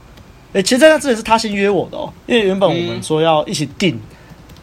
[0.54, 4.00] 诶、欸，其实在那之前是他先约我的哦，因为原本我们说要一起订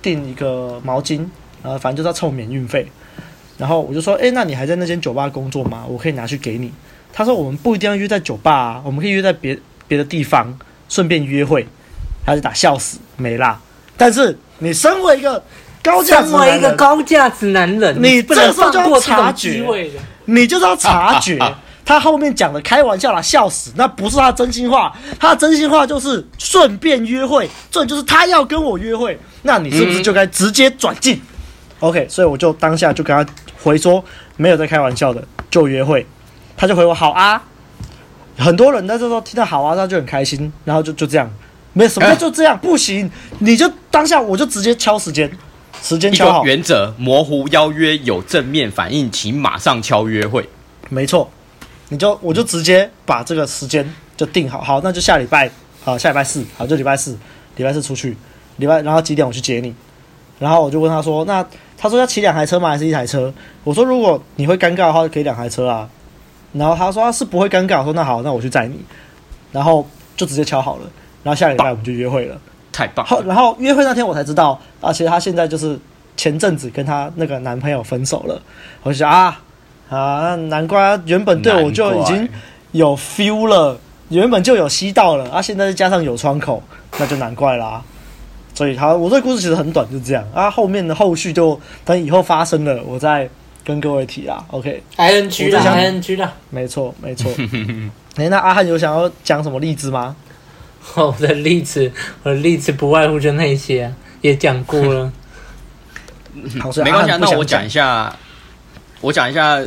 [0.03, 1.25] 订一个毛巾，
[1.63, 2.87] 然后反正就是要凑免运费，
[3.57, 5.85] 然后我就说，诶、欸，那你还在那间酒吧工作吗？
[5.89, 6.73] 我可以拿去给你。
[7.13, 10.47] 他说我们不一定要约在酒吧啊，我们可以约在别别的地方，
[10.89, 11.67] 顺便约会。
[12.27, 13.61] 他就打笑死没啦。
[13.97, 15.41] 但是你身为一个
[15.81, 19.65] 高价值， 身为一个高价值男人，你这时候就要察觉，
[20.27, 21.39] 你就是要察觉。
[21.87, 31.23] 他后面讲的开玩笑啦，笑死，那不是他真心话，他的真心话就是顺便约会，这就是他要跟我约会，那你是不是就该直接转进
[31.79, 33.33] ？OK，所以我就当下就跟他
[33.63, 34.05] 回说
[34.37, 36.05] 没有在开玩笑的，就约会。
[36.57, 37.41] 他就回我好啊。
[38.37, 41.31] 很多人在这时候听到好啊，他就很开心，然后就就这样，
[41.73, 43.09] 没什么就这样，不行，
[43.39, 45.31] 你就当下我就直接敲时间，
[45.83, 46.45] 时间敲好。
[46.45, 50.49] 原则模糊邀约有正面反应，请马上敲约会。
[50.89, 51.31] 没错，
[51.89, 55.51] 你就我就直接把这个时间就定好，好，那就下礼拜，
[55.85, 57.17] 好，下礼拜四，好，就礼拜四，
[57.57, 58.17] 礼拜四出去，
[58.57, 59.75] 礼拜然后几点我去接你，
[60.39, 61.47] 然后我就问他说，那
[61.79, 62.71] 他说要骑两台车吗？
[62.71, 63.33] 还是一台车？
[63.63, 65.89] 我说如果你会尴尬的话，可以两台车啊。
[66.53, 68.81] 然后他说他是不会尴尬，我说那好，那我去载你，
[69.53, 70.91] 然后就直接敲好了，
[71.23, 72.41] 然后下礼拜我们就约会了，
[72.73, 73.05] 太棒。
[73.05, 75.79] 后然后约会那天我才知道，啊，其实他现在就是
[76.17, 78.41] 前阵子跟他那个男朋友分手了，
[78.83, 79.39] 我就想啊
[79.89, 82.29] 啊，难怪原本对我就已经
[82.73, 83.79] 有 feel 了，
[84.09, 86.63] 原本就有吸到了，啊，现在再加上有窗口，
[86.99, 87.83] 那就难怪啦。
[88.55, 93.29] 所以他我这个故事其实很短，就这样啊，后面的后续就等以后发生了，我再。
[93.67, 97.29] 跟各位提啦，OK，I N G 啦，I N G 啦，没错没错。
[98.15, 100.15] 哎、欸，那阿汉有想要讲什么例子吗？
[100.95, 101.91] 我的例子，
[102.23, 105.13] 我的例子不外乎就那些、啊，也讲过了。
[106.63, 108.15] 好，没关系、啊，那我讲一下，
[109.01, 109.63] 我讲一下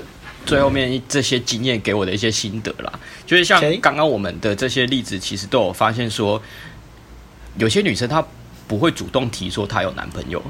[0.45, 2.99] 最后面这些经验给我的一些心得啦。
[3.25, 6.41] 就是像刚刚我们的这些例子，其实都有发现说，
[7.57, 8.25] 有些女生她
[8.67, 10.41] 不会主动提说她有男朋友。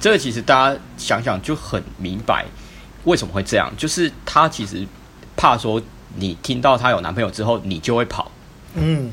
[0.00, 2.46] 这个其实大家想想就很明白，
[3.04, 3.70] 为什么会这样？
[3.76, 4.86] 就是她其实
[5.36, 5.82] 怕说
[6.16, 8.30] 你听到她有男朋友之后，你就会跑。
[8.74, 9.10] 嗯，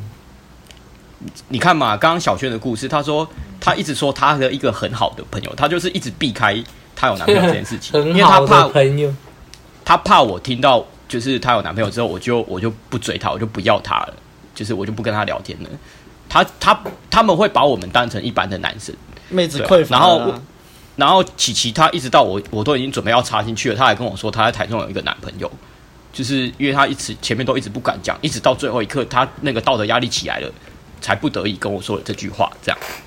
[1.50, 3.28] 你看嘛，刚刚小轩的故事，她说
[3.60, 6.64] 她一直说她的一个很好的朋友，她就是一直避开
[6.98, 9.14] 她有男朋友这件事情， 因为她怕朋友，
[9.86, 14.14] 她怕我听到就是她有男朋友之后，我就我就不追她，我就不要她了，
[14.54, 15.70] 就是我就不跟她聊天了。
[16.28, 16.78] 她她
[17.10, 18.94] 他们会把我们当成一般的男生，
[19.30, 20.34] 妹子匮乏，然后。
[20.98, 25.48] 然后琪琪她一直到我我都已经准备要插进去了，她还跟我说她在台中有一个男朋友，
[26.12, 30.52] 就是因为她一直前面都一直不敢讲，一直到最后一刻她那个道德压力起来了，
[31.00, 32.52] 才不得已跟我说了这句话。
[32.64, 33.07] 这样，对。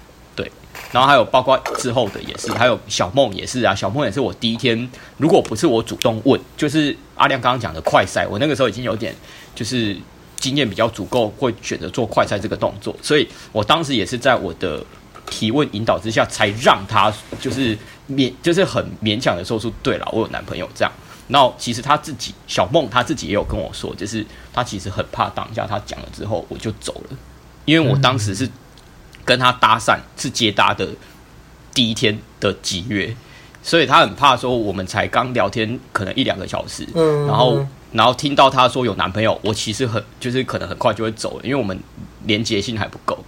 [0.92, 9.14] 然后还有包括之后的也是，还有小梦也是啊，小梦也是我第一天，如果不是我主动问，就是阿亮刚刚讲的快赛，我那个时候已经有点
[9.54, 9.96] 就是
[10.36, 14.84] 经验比较足够，会选择做快赛这个动作，所以我当时也是在我的。
[15.28, 17.78] 提问引导之下，才让他就是
[18.10, 20.90] 勉，就是很勉强的说出对了，我有男朋友这样。
[21.28, 27.16] 然后其实他自己小梦他自己也有跟我说，就是他其实很怕当下他讲了之后我就走了，
[27.64, 28.48] 因为我当时是
[29.24, 30.88] 跟他搭讪，是接搭的
[31.74, 33.14] 第一天的几月，
[33.62, 41.78] 所以他很怕说我们才刚聊天可能一两个小时，嗯然后然后听到他说有男朋友，我其实很就是可能很快就会走了，因为我们
[42.24, 43.18] 连结性还不够。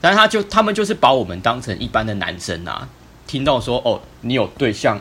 [0.00, 2.88] 但是他就他们就是把我们当成一般的男生啊，
[3.26, 4.98] 听到说哦你有对象，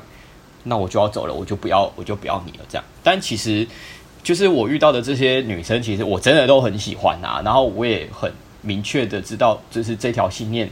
[0.64, 2.84] 那我就要走了，我就不要我就不要你了这样。
[3.02, 3.66] 但其实
[4.22, 8.30] 就是我遇到的这些女生，其实我真的都很喜欢啊，然后我也很
[8.62, 10.70] 明确的知道就是这条信念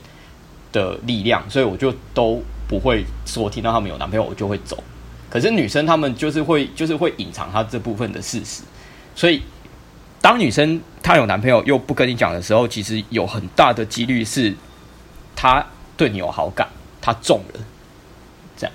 [0.72, 4.84] 的力量，所以我就都不会说听到他们有男朋友我就会走。
[5.30, 8.64] 可是女生她们就是会就是会隐藏她这部分的事实，
[9.16, 9.42] 所以。
[10.20, 14.54] 当女生她有男朋友又不跟你讲的时候，其实有很大的几率是
[15.36, 15.66] 她
[15.96, 16.68] 对你有好感，
[17.00, 17.60] 她中了，
[18.58, 18.74] 这样。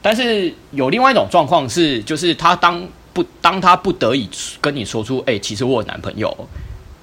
[0.00, 4.30] 但是有另外一种状况是，就是她当不当她不得已
[4.60, 6.34] 跟你说出，哎、其实我有男朋友，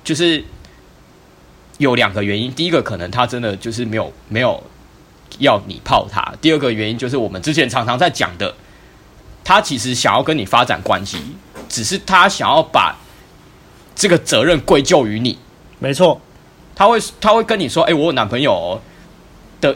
[0.04, 0.44] 就是
[1.78, 2.52] 有两个原因。
[2.52, 4.62] 第一个可能他真的就是没有没有
[5.40, 8.54] 要你泡他；第二个原因就是我们之前常常在讲的，
[9.44, 11.18] 他其实想要跟你发展关系，
[11.68, 12.96] 只是他想要把。
[14.00, 15.36] 这个责任归咎于你，
[15.80, 16.22] 没错，
[16.76, 18.80] 他会他会跟你说：“哎，我有男朋友哦。”
[19.60, 19.76] 的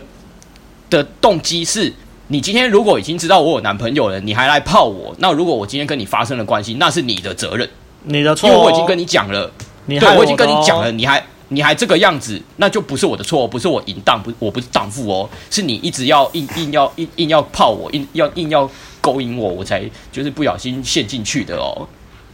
[0.91, 1.91] 的动机是，
[2.27, 7.67] 你今天如果已经知道我有男朋友了，你还来泡我，那如果我今天跟你发生了关系，那是你的责任，
[8.03, 9.51] 你的错，因为我已经跟你讲了，
[9.87, 18.69] 你对，我已经跟你讲了，你还你还这个样子，那就不是我的错，不是我淫荡，不，我不是荡妇哦，是你一直要硬硬要硬硬要泡我，硬要硬要
[19.01, 21.87] 勾引我，我才就是不小心陷进去的哦，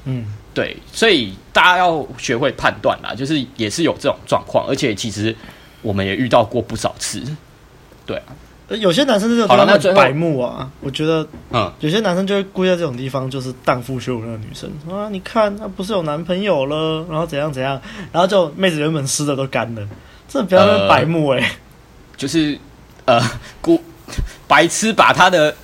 [0.05, 0.25] 嗯。
[0.53, 5.35] 对，所以大家要学会判断啦，就是也是有这种状况，而且其实
[5.83, 7.21] 我们也遇到过不少次。
[8.07, 8.33] 对啊，
[8.69, 17.79] 有些男生就是很白目啊，我觉得，嗯，有些男生就会故意在这种地方就是荡妇羞辱那个女生啊，你看她不是有男朋友了，然后怎样怎样，
[18.11, 19.87] 然后就妹子原本湿的都干了，
[20.27, 21.49] 这不要那白目哎、欸呃，
[22.17, 22.59] 就是
[23.05, 23.21] 呃，
[23.61, 23.81] 故
[24.47, 25.55] 白痴把他的。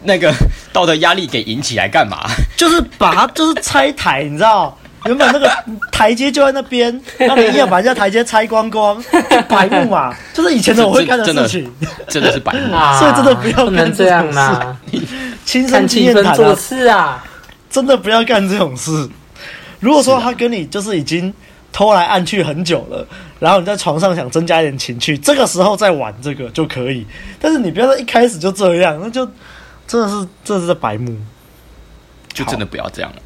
[0.00, 0.32] 那个
[0.72, 2.18] 道德压力给引起来干嘛？
[2.56, 4.78] 就是把他就是拆台，你知道？
[5.08, 5.50] 原本那个
[5.90, 9.02] 台阶就在那边， 那你硬要把人家台阶拆光光，
[9.48, 10.14] 白目嘛？
[10.34, 14.76] 就是以前的我会干的事情，真的，真的是白目，所以真的不要干这样啊！
[15.46, 17.24] 亲身经验谈做事啊，
[17.70, 19.08] 真的不要干这种事。
[19.80, 21.32] 如果说他跟你就是已经
[21.72, 23.06] 偷来暗去很久了，
[23.38, 27.06] 然后你在床上想增加一点情趣，这个时候再玩这个就可以。
[27.40, 29.26] 但是你不要在一开始就这样，那就
[29.86, 31.16] 真的是这是在白目，
[32.34, 33.22] 就真的不要这样了。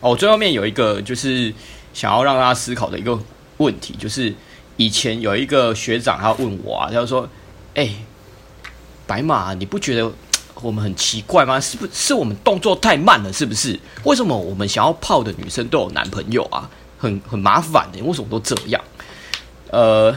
[0.00, 1.52] 哦，最后面有一个就是
[1.92, 3.18] 想要让大家思考的一个
[3.56, 4.34] 问题，就是
[4.76, 7.28] 以前有一个学长他问我啊，他说
[7.74, 7.90] ：“哎、
[9.06, 10.12] 白马，你不觉得？”
[10.62, 11.60] 我们很奇怪吗？
[11.60, 13.30] 是不是我们动作太慢了？
[13.30, 13.78] 是不是？
[14.04, 16.66] 为什么我们想要泡的女生都有男朋友啊？
[16.96, 18.82] 很很麻烦的，为什么都这样？
[19.70, 20.16] 呃，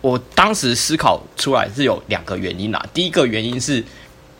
[0.00, 2.84] 我当时思考出来是有两个原因啦。
[2.92, 3.84] 第一个原因是，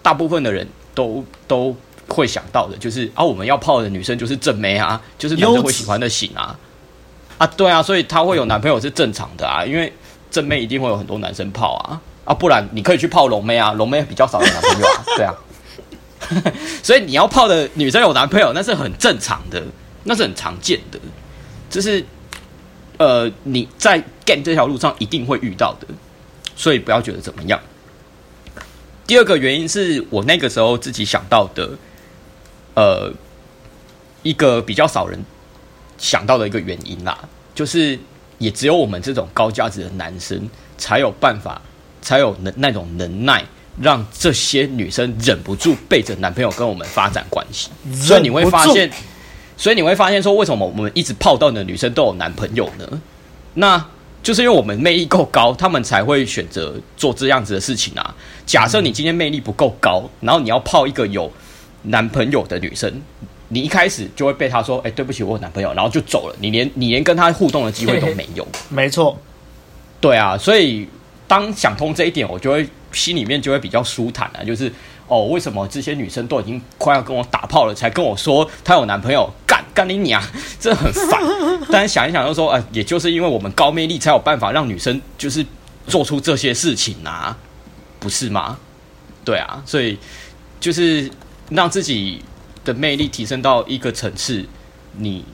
[0.02, 1.76] 大部分的人都都
[2.08, 6.58] 会想到的，就是啊，我们要泡的女生就是正妹啊，就是男生会喜欢的型啊。
[7.36, 9.92] 啊，对啊，所以她会有男朋友是正常的啊，因为
[10.30, 12.00] 正妹一定会有很多男生泡啊。
[12.24, 15.34] 啊，不然你可以去泡龙妹啊，龙妹比较少有男朋友啊， 对啊，
[16.82, 19.62] 所以你要泡的女生有男朋友，那是很正常的，
[20.04, 20.98] 那是很常见的，
[21.70, 22.04] 就是
[22.98, 25.86] 呃你在 game 这条路上一定会遇到的，
[26.56, 27.58] 所以不要觉得怎么样。
[29.06, 31.70] 第二个原因是我那个时候自己想到的，
[32.78, 33.12] 呃，
[34.22, 35.18] 一个比较少人
[35.96, 37.18] 想到的一个原因啦，
[37.54, 37.98] 就是
[38.38, 41.60] 也只有我们这种高价值的男生才有办法。
[42.00, 43.44] 才有能那种能耐，
[43.82, 47.68] 让这些女生忍不住背着男朋友跟我们发展关系。
[47.92, 48.88] 所以你会发现，
[49.56, 53.02] 所以你会发现说，为什么我们一直泡到的女生都有男朋友呢？
[53.54, 53.84] 那
[54.22, 58.14] 就是因为我们魅力够高，他们才会选择做这样子的事情啊。
[58.46, 61.30] 假设你今天魅力不够高，然后你要泡一个有
[61.88, 62.92] 男朋友的女生，
[63.48, 68.46] 你一开始就会被他说：“哎，对不起，我有男朋友。”然后就走了，你连你连跟他互动的机会都没有。
[68.68, 69.18] 没错，
[70.00, 70.88] 对啊，所以。
[71.28, 74.42] 当想通这一点，我就会心里面就会比较舒坦了。
[74.42, 74.72] 就是
[75.08, 79.30] 哦，为什么这些女生都已经快要跟我打炮了，才跟我说她有男朋友？
[79.46, 80.22] 干干你娘，
[80.58, 81.20] 真的很烦。
[81.70, 85.44] 但是想一想，就说，哎、呃，也就是因为我们高魅力，才有办法让女生就是
[85.86, 87.36] 做出这些事情啊，
[88.00, 88.58] 不是吗？
[89.26, 89.98] 对啊，所以
[90.58, 91.10] 就是
[91.50, 92.22] 让自己
[92.64, 94.46] 的魅力提升到一个层次。
[94.92, 95.24] 你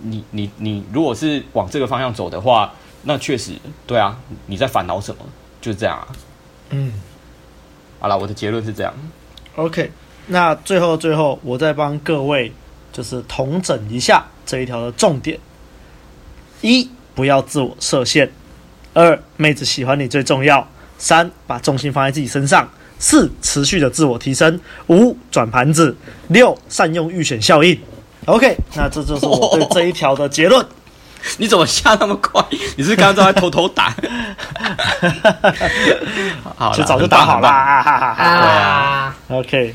[0.00, 2.72] 你你你，如果是往这个方向走的话。
[3.04, 3.52] 那确实，
[3.86, 5.24] 对啊，你在烦恼什么？
[5.60, 6.08] 就是这样啊。
[6.70, 6.92] 嗯，
[8.00, 8.92] 好了，我的结论是这样。
[9.54, 9.92] OK，
[10.26, 12.52] 那最后最后，我再帮各位
[12.92, 15.38] 就是统整一下这一条的重点：
[16.60, 18.28] 一，不要自我设限；
[18.94, 20.66] 二，妹子喜欢你最重要；
[20.98, 22.66] 三，把重心放在自己身上；
[22.98, 25.94] 四，持续的自我提升；五，转盘子；
[26.28, 27.78] 六，善用预选效应。
[28.26, 30.64] OK，那这就是我对这一条的结论。
[31.38, 32.40] 你怎么下那么快？
[32.76, 33.92] 你是刚刚在偷偷打？
[36.56, 37.48] 好，就早就打好了。
[37.48, 39.74] 啊，OK，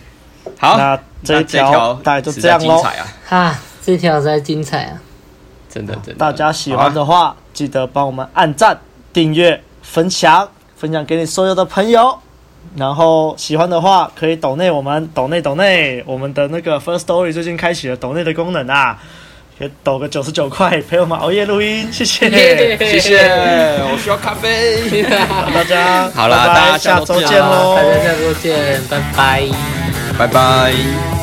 [0.57, 2.82] 好，那这一条大概就这样喽。
[3.28, 5.01] 啊，这条实在精彩啊！
[5.69, 6.13] 真的，真的。
[6.13, 8.80] 大家喜欢的话，记得帮我们按赞、
[9.11, 10.47] 订阅、分享，
[10.78, 12.17] 分享给你所有的朋友。
[12.76, 18.99] 然后喜欢的话，可以抖内我们抖内抖内我们的那个 First Story 最近开启了抖内的功能啊。
[19.55, 22.28] 可以抖个九十九块陪我们熬夜录音，谢谢，
[22.80, 23.20] 谢谢，
[23.84, 25.03] 我需要咖啡，
[25.53, 29.43] 大家好了，大家下周见喽，大家下周见，拜拜，
[30.18, 31.22] 拜拜。